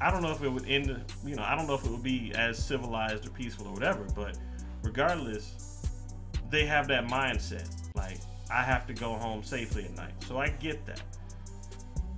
I 0.00 0.10
don't 0.10 0.22
know 0.22 0.32
if 0.32 0.42
it 0.42 0.48
would 0.48 0.68
end, 0.68 1.04
you 1.24 1.36
know, 1.36 1.42
I 1.42 1.54
don't 1.54 1.66
know 1.66 1.74
if 1.74 1.84
it 1.84 1.90
would 1.90 2.02
be 2.02 2.32
as 2.34 2.58
civilized 2.58 3.26
or 3.26 3.30
peaceful 3.30 3.68
or 3.68 3.72
whatever, 3.72 4.04
but 4.16 4.38
regardless, 4.82 5.82
they 6.50 6.66
have 6.66 6.88
that 6.88 7.06
mindset. 7.06 7.68
Like, 7.94 8.18
I 8.50 8.62
have 8.62 8.86
to 8.86 8.94
go 8.94 9.14
home 9.14 9.42
safely 9.42 9.84
at 9.84 9.96
night. 9.96 10.12
So 10.26 10.38
I 10.38 10.48
get 10.48 10.84
that. 10.86 11.02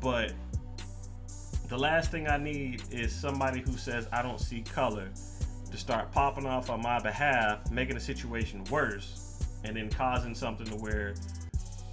But 0.05 0.33
the 1.69 1.77
last 1.77 2.13
thing 2.13 2.29
I 2.29 2.37
need 2.37 2.85
is 2.93 3.13
somebody 3.13 3.61
who 3.61 3.73
says 3.73 4.07
I 4.13 4.23
don't 4.23 4.41
see 4.41 4.61
color 4.61 5.09
to 5.71 5.77
start 5.77 6.13
popping 6.13 6.47
off 6.47 6.71
on 6.71 6.81
my 6.81 7.01
behalf, 7.01 7.69
making 7.73 7.97
the 7.97 8.01
situation 8.01 8.63
worse, 8.71 9.41
and 9.65 9.77
then 9.77 9.91
causing 9.91 10.37
something 10.37 10.67
to 10.67 10.77
where 10.77 11.15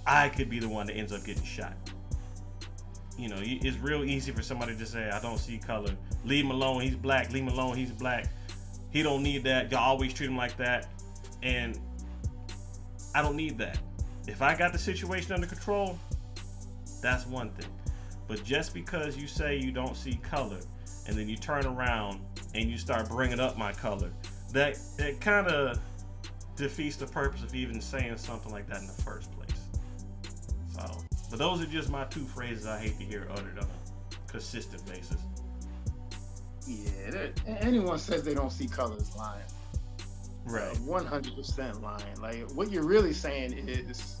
I 0.06 0.28
could 0.28 0.48
be 0.48 0.60
the 0.60 0.68
one 0.68 0.86
that 0.86 0.94
ends 0.94 1.12
up 1.12 1.24
getting 1.24 1.42
shot 1.42 1.74
you 3.18 3.28
know, 3.28 3.38
it's 3.40 3.76
real 3.78 4.04
easy 4.04 4.32
for 4.32 4.42
somebody 4.42 4.76
to 4.76 4.86
say, 4.86 5.10
I 5.10 5.20
don't 5.20 5.38
see 5.38 5.58
color. 5.58 5.94
Leave 6.24 6.44
him 6.44 6.50
alone. 6.50 6.82
He's 6.82 6.96
black. 6.96 7.30
Leave 7.30 7.44
him 7.44 7.50
alone. 7.50 7.76
He's 7.76 7.90
black. 7.90 8.26
He 8.90 9.02
don't 9.02 9.22
need 9.22 9.44
that. 9.44 9.70
Y'all 9.70 9.80
always 9.80 10.12
treat 10.12 10.28
him 10.28 10.36
like 10.36 10.56
that. 10.56 10.88
And 11.42 11.78
I 13.14 13.22
don't 13.22 13.36
need 13.36 13.58
that. 13.58 13.78
If 14.26 14.40
I 14.42 14.56
got 14.56 14.72
the 14.72 14.78
situation 14.78 15.32
under 15.32 15.46
control, 15.46 15.98
that's 17.02 17.26
one 17.26 17.50
thing. 17.50 17.68
But 18.32 18.44
just 18.44 18.72
because 18.72 19.14
you 19.14 19.26
say 19.26 19.58
you 19.58 19.72
don't 19.72 19.94
see 19.94 20.14
color 20.22 20.60
and 21.06 21.14
then 21.14 21.28
you 21.28 21.36
turn 21.36 21.66
around 21.66 22.18
and 22.54 22.70
you 22.70 22.78
start 22.78 23.10
bringing 23.10 23.40
up 23.40 23.58
my 23.58 23.72
color, 23.72 24.10
that 24.52 24.78
that 24.96 25.20
kind 25.20 25.48
of 25.48 25.78
defeats 26.56 26.96
the 26.96 27.06
purpose 27.06 27.42
of 27.42 27.54
even 27.54 27.78
saying 27.78 28.16
something 28.16 28.50
like 28.50 28.66
that 28.68 28.80
in 28.80 28.86
the 28.86 29.02
first 29.02 29.30
place. 29.32 29.50
So, 30.70 31.04
but 31.28 31.38
those 31.38 31.60
are 31.60 31.66
just 31.66 31.90
my 31.90 32.04
two 32.04 32.24
phrases 32.24 32.64
I 32.64 32.78
hate 32.80 32.98
to 33.00 33.04
hear 33.04 33.28
uttered 33.32 33.58
on 33.58 33.66
a 33.66 34.30
consistent 34.30 34.82
basis. 34.86 35.20
Yeah, 36.66 37.26
anyone 37.60 37.98
says 37.98 38.24
they 38.24 38.32
don't 38.32 38.50
see 38.50 38.66
color 38.66 38.96
is 38.96 39.14
lying. 39.14 39.44
Right. 40.46 40.74
One 40.80 41.04
hundred 41.04 41.36
percent 41.36 41.82
lying. 41.82 42.18
Like 42.18 42.50
what 42.52 42.72
you're 42.72 42.86
really 42.86 43.12
saying 43.12 43.68
is, 43.68 44.16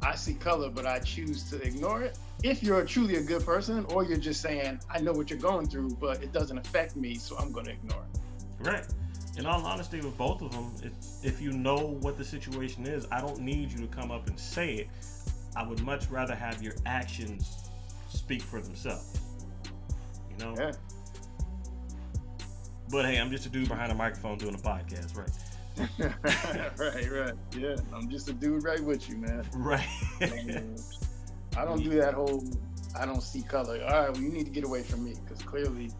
I 0.00 0.14
see 0.14 0.34
color, 0.34 0.70
but 0.70 0.86
I 0.86 1.00
choose 1.00 1.50
to 1.50 1.60
ignore 1.60 2.02
it. 2.02 2.16
If 2.42 2.62
you're 2.62 2.84
truly 2.84 3.16
a 3.16 3.22
good 3.22 3.44
person, 3.44 3.84
or 3.86 4.02
you're 4.04 4.18
just 4.18 4.40
saying, 4.40 4.80
I 4.90 5.00
know 5.00 5.12
what 5.12 5.28
you're 5.28 5.38
going 5.38 5.68
through, 5.68 5.90
but 6.00 6.22
it 6.22 6.32
doesn't 6.32 6.56
affect 6.56 6.96
me, 6.96 7.16
so 7.16 7.36
I'm 7.38 7.52
going 7.52 7.66
to 7.66 7.72
ignore 7.72 8.02
it. 8.14 8.20
Right. 8.66 8.86
In 9.36 9.46
all 9.46 9.64
honesty, 9.64 10.00
with 10.00 10.16
both 10.16 10.42
of 10.42 10.50
them, 10.52 10.72
if 11.22 11.40
you 11.40 11.52
know 11.52 11.98
what 12.00 12.16
the 12.16 12.24
situation 12.24 12.86
is, 12.86 13.06
I 13.12 13.20
don't 13.20 13.40
need 13.40 13.70
you 13.70 13.78
to 13.78 13.86
come 13.86 14.10
up 14.10 14.26
and 14.26 14.38
say 14.38 14.74
it. 14.74 14.88
I 15.56 15.66
would 15.66 15.82
much 15.82 16.08
rather 16.08 16.34
have 16.34 16.62
your 16.62 16.74
actions 16.86 17.68
speak 18.08 18.42
for 18.42 18.60
themselves. 18.60 19.20
You 20.30 20.44
know? 20.44 20.54
Yeah. 20.58 20.72
But 22.90 23.04
hey, 23.04 23.20
I'm 23.20 23.30
just 23.30 23.46
a 23.46 23.48
dude 23.48 23.68
behind 23.68 23.92
a 23.92 23.94
microphone 23.94 24.38
doing 24.38 24.54
a 24.54 24.58
podcast, 24.58 25.16
right? 25.16 25.30
right, 26.78 27.10
right. 27.10 27.34
Yeah, 27.56 27.76
I'm 27.94 28.10
just 28.10 28.28
a 28.28 28.32
dude 28.32 28.64
right 28.64 28.82
with 28.82 29.08
you, 29.08 29.16
man. 29.16 29.44
Right. 29.54 29.86
I 31.60 31.64
don't 31.64 31.82
do 31.82 31.90
that 31.90 32.14
whole 32.14 32.42
I 32.98 33.06
don't 33.06 33.22
see 33.22 33.42
color. 33.42 33.80
All 33.84 34.00
right, 34.02 34.12
well, 34.12 34.20
you 34.20 34.30
need 34.30 34.44
to 34.44 34.50
get 34.50 34.64
away 34.64 34.82
from 34.82 35.04
me 35.04 35.14
because 35.24 35.42
clearly 35.44 35.90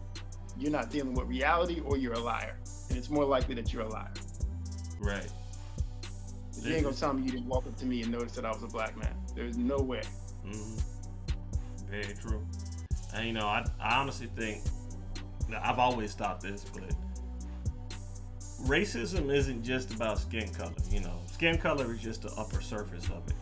you're 0.57 0.71
not 0.71 0.89
dealing 0.89 1.13
with 1.13 1.27
reality 1.27 1.81
or 1.85 1.97
you're 1.97 2.13
a 2.13 2.19
liar. 2.19 2.57
And 2.89 2.97
it's 2.97 3.09
more 3.09 3.23
likely 3.25 3.55
that 3.55 3.71
you're 3.71 3.83
a 3.83 3.89
liar. 3.89 4.11
right. 4.99 5.27
If 6.57 6.67
you 6.67 6.73
ain't 6.75 6.83
gonna 6.83 6.95
tell 6.95 7.13
me 7.13 7.23
you 7.23 7.31
didn't 7.31 7.47
walk 7.47 7.65
up 7.65 7.75
to 7.77 7.85
me 7.85 8.01
and 8.01 8.11
notice 8.11 8.33
that 8.33 8.45
I 8.45 8.51
was 8.51 8.61
a 8.63 8.67
black 8.67 8.95
man. 8.97 9.15
There's 9.35 9.57
no 9.57 9.77
way. 9.77 10.01
hmm 10.43 10.75
Very 11.89 12.13
true. 12.21 12.45
And 13.15 13.25
you 13.25 13.33
know, 13.33 13.47
I, 13.47 13.65
I 13.79 13.95
honestly 13.95 14.27
think 14.35 14.63
I've 15.63 15.79
always 15.79 16.13
thought 16.13 16.41
this, 16.41 16.65
but 16.73 16.83
racism 18.65 19.33
isn't 19.33 19.63
just 19.63 19.93
about 19.93 20.19
skin 20.19 20.53
color. 20.53 20.73
You 20.89 20.99
know, 21.01 21.19
skin 21.31 21.57
color 21.57 21.93
is 21.93 22.01
just 22.01 22.23
the 22.23 22.31
upper 22.33 22.61
surface 22.61 23.05
of 23.05 23.27
it. 23.27 23.33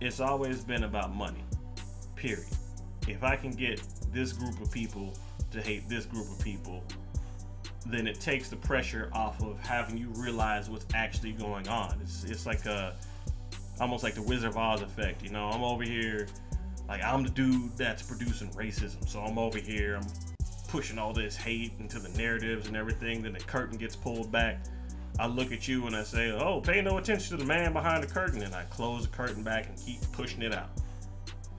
It's 0.00 0.20
always 0.20 0.60
been 0.62 0.84
about 0.84 1.14
money. 1.14 1.44
Period. 2.20 2.44
If 3.08 3.24
I 3.24 3.34
can 3.34 3.52
get 3.52 3.82
this 4.12 4.34
group 4.34 4.60
of 4.60 4.70
people 4.70 5.14
to 5.52 5.62
hate 5.62 5.88
this 5.88 6.04
group 6.04 6.30
of 6.30 6.38
people, 6.44 6.84
then 7.86 8.06
it 8.06 8.20
takes 8.20 8.50
the 8.50 8.56
pressure 8.56 9.08
off 9.14 9.42
of 9.42 9.58
having 9.60 9.96
you 9.96 10.08
realize 10.08 10.68
what's 10.68 10.84
actually 10.92 11.32
going 11.32 11.66
on. 11.66 11.98
It's 12.02 12.24
it's 12.24 12.44
like 12.44 12.66
a 12.66 12.94
almost 13.80 14.04
like 14.04 14.12
the 14.12 14.20
Wizard 14.20 14.50
of 14.50 14.58
Oz 14.58 14.82
effect. 14.82 15.22
You 15.22 15.30
know, 15.30 15.48
I'm 15.48 15.64
over 15.64 15.82
here, 15.82 16.26
like 16.88 17.02
I'm 17.02 17.22
the 17.22 17.30
dude 17.30 17.74
that's 17.78 18.02
producing 18.02 18.50
racism. 18.50 19.08
So 19.08 19.20
I'm 19.20 19.38
over 19.38 19.58
here, 19.58 19.96
I'm 19.96 20.06
pushing 20.68 20.98
all 20.98 21.14
this 21.14 21.38
hate 21.38 21.72
into 21.78 21.98
the 21.98 22.10
narratives 22.18 22.68
and 22.68 22.76
everything. 22.76 23.22
Then 23.22 23.32
the 23.32 23.40
curtain 23.40 23.78
gets 23.78 23.96
pulled 23.96 24.30
back. 24.30 24.58
I 25.18 25.26
look 25.26 25.52
at 25.52 25.66
you 25.66 25.86
and 25.86 25.96
I 25.96 26.02
say, 26.02 26.32
"Oh, 26.32 26.60
pay 26.60 26.82
no 26.82 26.98
attention 26.98 27.38
to 27.38 27.42
the 27.42 27.48
man 27.48 27.72
behind 27.72 28.02
the 28.02 28.08
curtain," 28.08 28.42
and 28.42 28.54
I 28.54 28.64
close 28.64 29.08
the 29.08 29.16
curtain 29.16 29.42
back 29.42 29.68
and 29.68 29.78
keep 29.78 30.02
pushing 30.12 30.42
it 30.42 30.54
out 30.54 30.68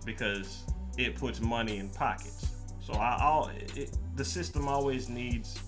because 0.05 0.63
it 0.97 1.15
puts 1.15 1.39
money 1.39 1.77
in 1.77 1.89
pockets. 1.89 2.51
So 2.79 2.93
I, 2.93 3.17
I'll, 3.19 3.51
it, 3.75 3.97
the 4.15 4.25
system 4.25 4.67
always 4.67 5.09
needs 5.09 5.59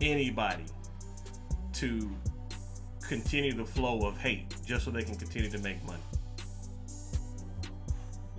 anybody 0.00 0.64
to 1.74 2.10
continue 3.06 3.52
the 3.52 3.64
flow 3.64 4.06
of 4.06 4.18
hate, 4.18 4.54
just 4.64 4.84
so 4.84 4.90
they 4.90 5.02
can 5.02 5.16
continue 5.16 5.50
to 5.50 5.58
make 5.58 5.84
money. 5.84 6.02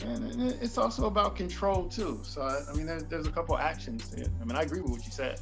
And 0.03 0.41
it's 0.61 0.77
also 0.77 1.07
about 1.07 1.35
control 1.35 1.85
too. 1.87 2.19
So 2.23 2.41
I 2.41 2.73
mean, 2.73 2.85
there's 2.85 3.05
there's 3.05 3.27
a 3.27 3.31
couple 3.31 3.57
actions. 3.57 4.13
I 4.15 4.45
mean, 4.45 4.55
I 4.55 4.61
agree 4.61 4.81
with 4.81 4.91
what 4.91 5.05
you 5.05 5.11
said. 5.11 5.39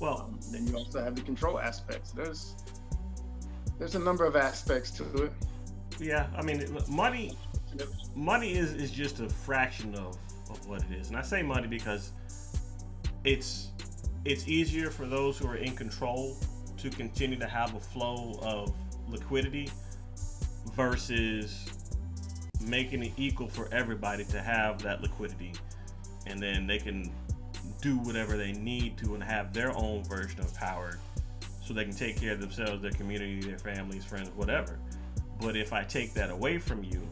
Well, 0.00 0.26
um, 0.28 0.40
then 0.50 0.66
you 0.66 0.76
also 0.76 1.02
have 1.02 1.14
the 1.14 1.22
control 1.22 1.60
aspects. 1.60 2.10
There's 2.10 2.54
there's 3.78 3.94
a 3.94 4.00
number 4.00 4.24
of 4.24 4.36
aspects 4.36 4.90
to 4.92 5.24
it. 5.24 5.32
Yeah, 6.00 6.26
I 6.36 6.42
mean, 6.42 6.76
money 6.88 7.36
money 8.14 8.54
is 8.54 8.74
is 8.74 8.90
just 8.90 9.20
a 9.20 9.28
fraction 9.28 9.94
of 9.94 10.16
of 10.50 10.66
what 10.66 10.82
it 10.82 10.92
is, 10.92 11.08
and 11.08 11.16
I 11.16 11.22
say 11.22 11.42
money 11.42 11.66
because 11.66 12.10
it's 13.24 13.68
it's 14.24 14.46
easier 14.46 14.90
for 14.90 15.06
those 15.06 15.38
who 15.38 15.48
are 15.48 15.56
in 15.56 15.74
control 15.74 16.36
to 16.78 16.90
continue 16.90 17.38
to 17.38 17.46
have 17.46 17.74
a 17.74 17.80
flow 17.80 18.38
of 18.42 18.74
liquidity 19.08 19.70
versus 20.74 21.66
making 22.66 23.02
it 23.02 23.12
equal 23.16 23.48
for 23.48 23.68
everybody 23.72 24.24
to 24.24 24.40
have 24.40 24.80
that 24.82 25.02
liquidity 25.02 25.52
and 26.26 26.40
then 26.40 26.66
they 26.66 26.78
can 26.78 27.12
do 27.80 27.96
whatever 27.98 28.36
they 28.36 28.52
need 28.52 28.96
to 28.96 29.14
and 29.14 29.22
have 29.22 29.52
their 29.52 29.76
own 29.76 30.04
version 30.04 30.40
of 30.40 30.54
power 30.54 30.98
so 31.64 31.74
they 31.74 31.84
can 31.84 31.94
take 31.94 32.20
care 32.20 32.32
of 32.32 32.40
themselves, 32.40 32.82
their 32.82 32.92
community, 32.92 33.40
their 33.40 33.58
families, 33.58 34.04
friends, 34.04 34.30
whatever. 34.34 34.78
But 35.40 35.56
if 35.56 35.72
I 35.72 35.84
take 35.84 36.14
that 36.14 36.30
away 36.30 36.58
from 36.58 36.84
you 36.84 37.02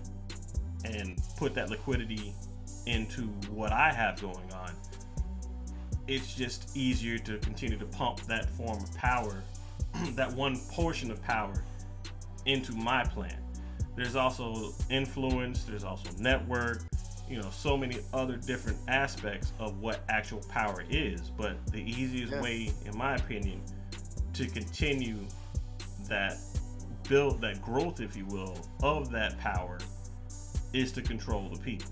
and 0.85 1.21
put 1.37 1.55
that 1.55 1.71
liquidity 1.71 2.35
into 2.87 3.23
what 3.53 3.73
I 3.73 3.93
have 3.93 4.21
going 4.21 4.53
on, 4.53 4.73
it's 6.09 6.35
just 6.35 6.77
easier 6.77 7.19
to 7.19 7.39
continue 7.39 7.79
to 7.79 7.87
pump 7.87 8.21
that 8.23 8.51
form 8.51 8.83
of 8.83 8.95
power, 8.97 9.43
that 10.15 10.33
one 10.33 10.59
portion 10.71 11.11
of 11.11 11.23
power, 11.23 11.63
into 12.47 12.73
my 12.73 13.05
plan. 13.05 13.37
There's 13.97 14.17
also 14.17 14.73
influence, 14.89 15.65
there's 15.65 15.85
also 15.85 16.11
network, 16.19 16.83
you 17.31 17.41
know 17.41 17.49
so 17.51 17.77
many 17.77 18.01
other 18.13 18.37
different 18.37 18.77
aspects 18.89 19.53
of 19.61 19.79
what 19.79 20.01
actual 20.09 20.41
power 20.49 20.85
is 20.91 21.31
but 21.39 21.65
the 21.69 21.81
easiest 21.81 22.33
yeah. 22.33 22.43
way 22.43 22.73
in 22.85 22.97
my 22.99 23.15
opinion 23.15 23.63
to 24.33 24.47
continue 24.47 25.19
that 26.09 26.37
build 27.09 27.41
that 27.41 27.63
growth 27.63 28.01
if 28.01 28.17
you 28.17 28.27
will 28.27 28.59
of 28.83 29.11
that 29.13 29.39
power 29.39 29.79
is 30.73 30.93
to 30.93 31.03
control 31.03 31.49
the 31.49 31.59
people. 31.59 31.91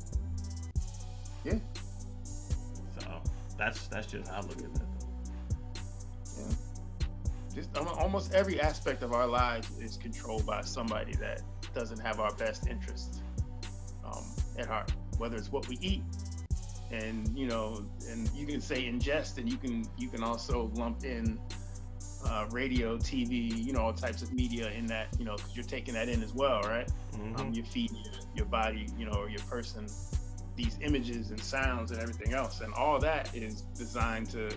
Yeah. 1.45 1.59
So 2.99 3.21
that's 3.57 3.87
that's 3.88 4.07
just 4.07 4.31
how 4.31 4.38
i 4.38 4.41
look 4.41 4.59
at 4.59 4.75
that 4.75 4.87
though. 4.99 6.43
yeah. 6.43 6.55
Just 7.55 7.77
almost 7.77 8.35
every 8.35 8.61
aspect 8.61 9.03
of 9.03 9.12
our 9.12 9.27
lives 9.27 9.79
is 9.79 9.97
controlled 9.97 10.47
by 10.47 10.62
somebody 10.62 11.14
that 11.17 11.43
doesn't 11.75 11.99
have 11.99 12.21
our 12.21 12.33
best 12.35 12.69
interests 12.69 13.21
um, 14.05 14.25
at 14.59 14.67
heart. 14.67 14.93
Whether 15.19 15.37
it's 15.37 15.51
what 15.51 15.67
we 15.69 15.79
eat 15.81 16.03
and 16.91 17.37
you 17.37 17.47
know 17.47 17.85
and 18.11 18.31
you 18.35 18.47
can 18.47 18.61
say 18.61 18.85
ingest 18.85 19.38
and 19.38 19.51
you 19.51 19.59
can 19.59 19.85
you 19.99 20.09
can 20.09 20.23
also 20.23 20.71
lump 20.75 21.05
in 21.05 21.38
uh, 22.27 22.47
radio 22.51 22.97
tv 22.97 23.64
you 23.64 23.73
know 23.73 23.81
all 23.81 23.93
types 23.93 24.23
of 24.23 24.33
media 24.33 24.71
in 24.71 24.87
that 24.87 25.09
you 25.19 25.25
know 25.25 25.37
because 25.37 25.55
you're 25.55 25.64
taking 25.64 25.95
that 25.95 26.09
in 26.09 26.23
as 26.23 26.35
well 26.35 26.61
right? 26.62 26.91
Mm-hmm. 27.12 27.37
um, 27.37 27.53
you're 27.53 27.64
feeding 27.67 27.97
your, 27.97 28.14
your 28.35 28.47
body 28.47 28.87
you 28.99 29.07
know 29.07 29.12
or 29.12 29.29
your 29.29 29.43
person 29.43 29.87
these 30.57 30.77
images 30.81 31.31
and 31.31 31.41
sounds 31.41 31.91
and 31.91 32.01
everything 32.01 32.35
else 32.35 32.61
and 32.61 32.73
all 32.75 32.99
that 32.99 33.35
is 33.35 33.62
designed 33.77 34.29
to 34.31 34.49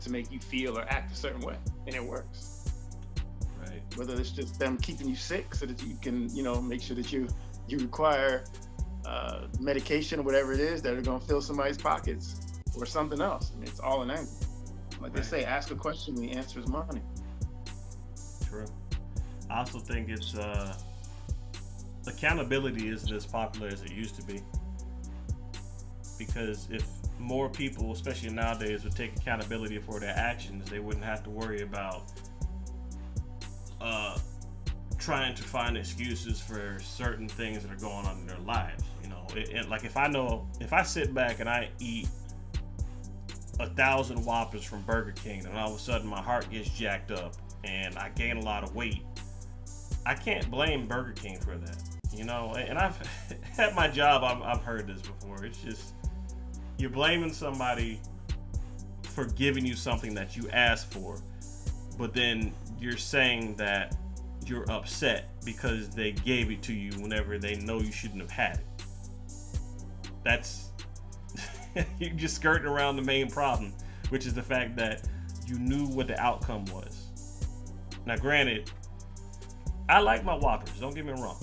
to 0.00 0.10
make 0.10 0.30
you 0.30 0.38
feel 0.38 0.78
or 0.78 0.82
act 0.88 1.12
a 1.12 1.16
certain 1.16 1.40
way 1.40 1.56
and 1.86 1.94
it 1.94 2.04
works 2.04 2.64
right 3.60 3.82
whether 3.96 4.14
it's 4.14 4.30
just 4.30 4.58
them 4.58 4.76
keeping 4.78 5.08
you 5.08 5.16
sick 5.16 5.54
so 5.54 5.66
that 5.66 5.82
you 5.82 5.96
can 6.02 6.34
you 6.34 6.42
know 6.42 6.60
make 6.60 6.82
sure 6.82 6.96
that 6.96 7.12
you 7.12 7.26
you 7.68 7.78
require 7.78 8.44
uh, 9.06 9.46
medication 9.60 10.20
or 10.20 10.22
whatever 10.22 10.52
it 10.52 10.60
is 10.60 10.82
that 10.82 10.94
are 10.94 11.02
going 11.02 11.20
to 11.20 11.26
fill 11.26 11.40
somebody's 11.40 11.78
pockets 11.78 12.54
or 12.76 12.86
something 12.86 13.20
else. 13.20 13.52
I 13.54 13.58
mean, 13.58 13.68
it's 13.68 13.80
all 13.80 14.02
an 14.02 14.10
angle. 14.10 14.32
Like 14.92 15.00
right. 15.00 15.14
they 15.14 15.22
say, 15.22 15.44
ask 15.44 15.70
a 15.70 15.74
question, 15.74 16.14
the 16.14 16.30
answer 16.32 16.60
is 16.60 16.68
money. 16.68 17.02
True. 18.48 18.66
I 19.50 19.58
also 19.58 19.78
think 19.78 20.08
it's 20.08 20.34
uh, 20.34 20.76
accountability 22.06 22.88
isn't 22.88 23.12
as 23.12 23.26
popular 23.26 23.68
as 23.68 23.82
it 23.82 23.92
used 23.92 24.16
to 24.16 24.22
be. 24.22 24.40
Because 26.18 26.68
if 26.70 26.86
more 27.18 27.48
people, 27.48 27.92
especially 27.92 28.30
nowadays, 28.30 28.84
would 28.84 28.94
take 28.94 29.16
accountability 29.16 29.78
for 29.78 30.00
their 30.00 30.16
actions, 30.16 30.70
they 30.70 30.78
wouldn't 30.78 31.04
have 31.04 31.22
to 31.24 31.30
worry 31.30 31.62
about 31.62 32.12
uh, 33.80 34.18
trying 34.98 35.34
to 35.34 35.42
find 35.42 35.76
excuses 35.76 36.40
for 36.40 36.78
certain 36.80 37.28
things 37.28 37.62
that 37.62 37.72
are 37.72 37.80
going 37.80 38.06
on 38.06 38.18
in 38.20 38.26
their 38.26 38.38
lives. 38.38 38.84
You 39.02 39.10
know, 39.10 39.26
it, 39.36 39.50
it, 39.50 39.68
like 39.68 39.84
if 39.84 39.96
I 39.96 40.08
know 40.08 40.46
if 40.60 40.72
I 40.72 40.82
sit 40.82 41.14
back 41.14 41.40
and 41.40 41.48
I 41.48 41.68
eat 41.78 42.08
a 43.60 43.68
thousand 43.68 44.24
Whoppers 44.24 44.64
from 44.64 44.82
Burger 44.82 45.12
King, 45.12 45.46
and 45.46 45.56
all 45.56 45.70
of 45.70 45.76
a 45.76 45.78
sudden 45.78 46.08
my 46.08 46.20
heart 46.22 46.50
gets 46.50 46.70
jacked 46.70 47.10
up 47.10 47.34
and 47.62 47.96
I 47.96 48.10
gain 48.10 48.38
a 48.38 48.42
lot 48.42 48.62
of 48.62 48.74
weight, 48.74 49.02
I 50.06 50.14
can't 50.14 50.50
blame 50.50 50.86
Burger 50.86 51.12
King 51.12 51.38
for 51.38 51.56
that. 51.56 51.93
You 52.14 52.24
know, 52.24 52.54
and 52.56 52.78
I've 52.78 52.98
at 53.58 53.74
my 53.74 53.88
job 53.88 54.22
I've, 54.22 54.42
I've 54.42 54.62
heard 54.62 54.86
this 54.86 55.02
before. 55.02 55.44
It's 55.44 55.58
just 55.58 55.94
you're 56.78 56.90
blaming 56.90 57.32
somebody 57.32 58.00
for 59.02 59.26
giving 59.26 59.64
you 59.64 59.74
something 59.74 60.14
that 60.14 60.36
you 60.36 60.48
asked 60.50 60.92
for, 60.92 61.18
but 61.98 62.14
then 62.14 62.52
you're 62.78 62.96
saying 62.96 63.54
that 63.56 63.96
you're 64.46 64.70
upset 64.70 65.30
because 65.44 65.88
they 65.90 66.12
gave 66.12 66.50
it 66.50 66.62
to 66.62 66.72
you 66.72 66.90
whenever 67.00 67.38
they 67.38 67.56
know 67.56 67.80
you 67.80 67.92
shouldn't 67.92 68.20
have 68.20 68.30
had 68.30 68.56
it. 68.56 68.84
That's 70.24 70.70
you're 71.98 72.10
just 72.10 72.36
skirting 72.36 72.66
around 72.66 72.96
the 72.96 73.02
main 73.02 73.30
problem, 73.30 73.72
which 74.08 74.26
is 74.26 74.34
the 74.34 74.42
fact 74.42 74.76
that 74.76 75.02
you 75.46 75.58
knew 75.58 75.86
what 75.86 76.08
the 76.08 76.18
outcome 76.20 76.64
was. 76.66 77.06
Now, 78.06 78.16
granted, 78.16 78.70
I 79.88 80.00
like 80.00 80.24
my 80.24 80.34
Whoppers, 80.34 80.78
don't 80.80 80.94
get 80.94 81.04
me 81.04 81.12
wrong. 81.12 81.38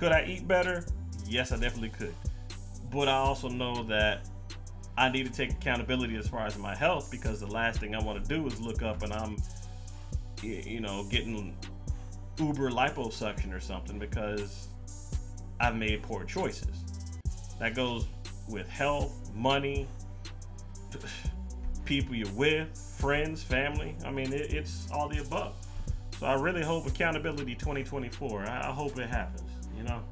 Could 0.00 0.12
I 0.12 0.24
eat 0.24 0.48
better? 0.48 0.86
Yes, 1.26 1.52
I 1.52 1.58
definitely 1.58 1.90
could. 1.90 2.14
But 2.90 3.06
I 3.08 3.16
also 3.16 3.50
know 3.50 3.82
that 3.82 4.22
I 4.96 5.10
need 5.10 5.26
to 5.26 5.32
take 5.32 5.50
accountability 5.50 6.16
as 6.16 6.26
far 6.26 6.46
as 6.46 6.56
my 6.56 6.74
health 6.74 7.10
because 7.10 7.38
the 7.38 7.46
last 7.46 7.80
thing 7.80 7.94
I 7.94 8.02
want 8.02 8.24
to 8.24 8.26
do 8.26 8.46
is 8.46 8.58
look 8.62 8.80
up 8.80 9.02
and 9.02 9.12
I'm, 9.12 9.36
you 10.42 10.80
know, 10.80 11.04
getting 11.10 11.54
uber 12.38 12.70
liposuction 12.70 13.54
or 13.54 13.60
something 13.60 13.98
because 13.98 14.68
I've 15.60 15.76
made 15.76 16.02
poor 16.02 16.24
choices. 16.24 16.82
That 17.58 17.74
goes 17.74 18.06
with 18.48 18.70
health, 18.70 19.30
money, 19.34 19.86
people 21.84 22.14
you're 22.14 22.32
with, 22.32 22.74
friends, 22.98 23.42
family. 23.42 23.94
I 24.06 24.10
mean, 24.10 24.32
it, 24.32 24.50
it's 24.50 24.90
all 24.90 25.10
the 25.10 25.18
above. 25.18 25.56
So 26.18 26.24
I 26.24 26.40
really 26.40 26.62
hope 26.62 26.86
accountability 26.86 27.54
2024. 27.54 28.46
I, 28.46 28.68
I 28.68 28.72
hope 28.72 28.98
it 28.98 29.10
happens. 29.10 29.49
You 29.80 29.86
know. 29.86 30.02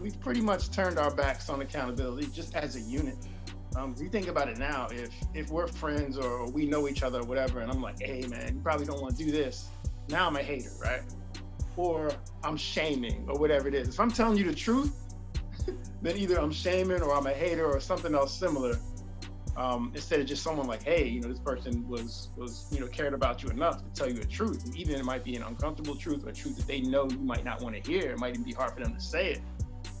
We've 0.00 0.18
pretty 0.20 0.40
much 0.40 0.72
turned 0.72 0.98
our 0.98 1.14
backs 1.14 1.48
on 1.48 1.62
accountability 1.62 2.26
just 2.34 2.56
as 2.56 2.74
a 2.74 2.80
unit. 2.80 3.14
Um, 3.76 3.92
if 3.96 4.02
you 4.02 4.08
think 4.08 4.26
about 4.26 4.48
it 4.48 4.58
now, 4.58 4.88
if 4.90 5.10
if 5.34 5.50
we're 5.50 5.68
friends 5.68 6.18
or 6.18 6.50
we 6.50 6.66
know 6.66 6.88
each 6.88 7.04
other 7.04 7.20
or 7.20 7.24
whatever, 7.24 7.60
and 7.60 7.70
I'm 7.70 7.80
like, 7.80 8.02
hey 8.02 8.26
man, 8.26 8.56
you 8.56 8.60
probably 8.60 8.86
don't 8.86 9.00
want 9.00 9.16
to 9.16 9.24
do 9.24 9.30
this, 9.30 9.68
now 10.08 10.26
I'm 10.26 10.34
a 10.34 10.42
hater, 10.42 10.70
right? 10.82 11.02
Or 11.76 12.10
I'm 12.42 12.56
shaming 12.56 13.24
or 13.28 13.38
whatever 13.38 13.68
it 13.68 13.74
is. 13.74 13.88
If 13.90 14.00
I'm 14.00 14.10
telling 14.10 14.36
you 14.36 14.44
the 14.44 14.54
truth, 14.54 14.92
then 16.02 16.16
either 16.16 16.40
I'm 16.40 16.52
shaming 16.52 17.02
or 17.02 17.14
I'm 17.14 17.26
a 17.26 17.32
hater 17.32 17.64
or 17.64 17.78
something 17.78 18.16
else 18.16 18.36
similar. 18.36 18.76
Um, 19.56 19.92
instead 19.94 20.18
of 20.20 20.26
just 20.26 20.42
someone 20.42 20.66
like, 20.66 20.82
hey, 20.82 21.06
you 21.06 21.20
know, 21.20 21.28
this 21.28 21.38
person 21.38 21.86
was 21.86 22.30
was 22.36 22.66
you 22.70 22.80
know 22.80 22.86
cared 22.86 23.12
about 23.12 23.42
you 23.42 23.50
enough 23.50 23.82
to 23.84 23.90
tell 23.94 24.08
you 24.08 24.14
the 24.14 24.26
truth, 24.26 24.64
and 24.64 24.74
even 24.76 24.94
it 24.94 25.04
might 25.04 25.24
be 25.24 25.36
an 25.36 25.42
uncomfortable 25.42 25.94
truth 25.94 26.24
or 26.24 26.30
a 26.30 26.32
truth 26.32 26.56
that 26.56 26.66
they 26.66 26.80
know 26.80 27.08
you 27.08 27.18
might 27.18 27.44
not 27.44 27.60
want 27.60 27.76
to 27.76 27.90
hear. 27.90 28.12
It 28.12 28.18
might 28.18 28.30
even 28.30 28.44
be 28.44 28.52
hard 28.52 28.72
for 28.72 28.80
them 28.80 28.94
to 28.94 29.00
say 29.00 29.32
it, 29.32 29.40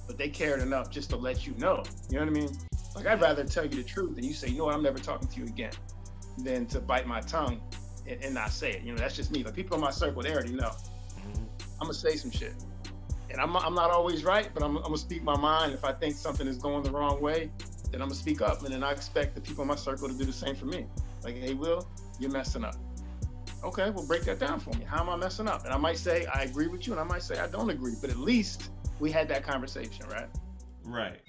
but 0.06 0.16
they 0.16 0.28
cared 0.28 0.62
enough 0.62 0.90
just 0.90 1.10
to 1.10 1.16
let 1.16 1.46
you 1.46 1.54
know. 1.58 1.82
You 2.08 2.18
know 2.18 2.24
what 2.24 2.28
I 2.28 2.40
mean? 2.40 2.50
Like 2.94 3.06
I'd 3.06 3.20
rather 3.20 3.44
tell 3.44 3.64
you 3.64 3.70
the 3.70 3.82
truth 3.82 4.14
than 4.14 4.24
you 4.24 4.32
say, 4.32 4.48
you 4.48 4.58
know 4.58 4.66
what, 4.66 4.74
I'm 4.74 4.82
never 4.82 4.98
talking 4.98 5.28
to 5.28 5.40
you 5.40 5.46
again, 5.46 5.72
than 6.38 6.66
to 6.66 6.80
bite 6.80 7.06
my 7.06 7.20
tongue 7.20 7.60
and, 8.06 8.22
and, 8.22 8.34
not 8.34 8.50
say 8.50 8.72
it. 8.72 8.82
You 8.82 8.92
know, 8.92 8.98
that's 8.98 9.16
just 9.16 9.30
me. 9.30 9.42
But 9.42 9.54
people 9.54 9.76
in 9.76 9.80
my 9.80 9.90
circle, 9.90 10.22
they 10.22 10.32
already 10.32 10.52
know. 10.52 10.70
Mm-hmm. 10.70 11.44
I'm 11.80 11.86
gonna 11.86 11.94
say 11.94 12.16
some 12.16 12.30
shit, 12.30 12.54
and 13.30 13.40
I'm, 13.40 13.56
I'm 13.56 13.74
not 13.74 13.90
always 13.90 14.24
right, 14.24 14.48
but 14.52 14.62
I'm, 14.62 14.76
I'm 14.76 14.82
gonna 14.84 14.98
speak 14.98 15.22
my 15.22 15.36
mind. 15.36 15.72
If 15.72 15.84
I 15.84 15.92
think 15.92 16.16
something 16.16 16.46
is 16.46 16.58
going 16.58 16.82
the 16.82 16.90
wrong 16.90 17.20
way, 17.20 17.50
then 17.92 18.00
I'm 18.00 18.08
gonna 18.08 18.18
speak 18.18 18.40
up, 18.40 18.62
and 18.64 18.72
then 18.72 18.82
I 18.82 18.90
expect 18.90 19.34
the 19.34 19.40
people 19.40 19.62
in 19.62 19.68
my 19.68 19.76
circle 19.76 20.08
to 20.08 20.14
do 20.14 20.24
the 20.24 20.32
same 20.32 20.56
for 20.56 20.64
me. 20.64 20.86
Like, 21.22 21.36
hey, 21.36 21.54
Will, 21.54 21.86
you're 22.18 22.30
messing 22.30 22.64
up. 22.64 22.76
Okay, 23.62 23.90
well, 23.90 24.04
break 24.06 24.24
that 24.24 24.40
down 24.40 24.58
for 24.58 24.70
me. 24.70 24.84
How 24.84 25.00
am 25.00 25.08
I 25.08 25.16
messing 25.16 25.46
up? 25.46 25.64
And 25.64 25.72
I 25.72 25.76
might 25.76 25.98
say 25.98 26.26
I 26.26 26.42
agree 26.42 26.66
with 26.66 26.86
you, 26.86 26.94
and 26.94 27.00
I 27.00 27.04
might 27.04 27.22
say 27.22 27.38
I 27.38 27.46
don't 27.46 27.70
agree. 27.70 27.94
But 28.00 28.10
at 28.10 28.18
least 28.18 28.70
we 28.98 29.12
had 29.12 29.28
that 29.28 29.44
conversation, 29.44 30.06
right? 30.08 30.28
Right. 30.84 31.20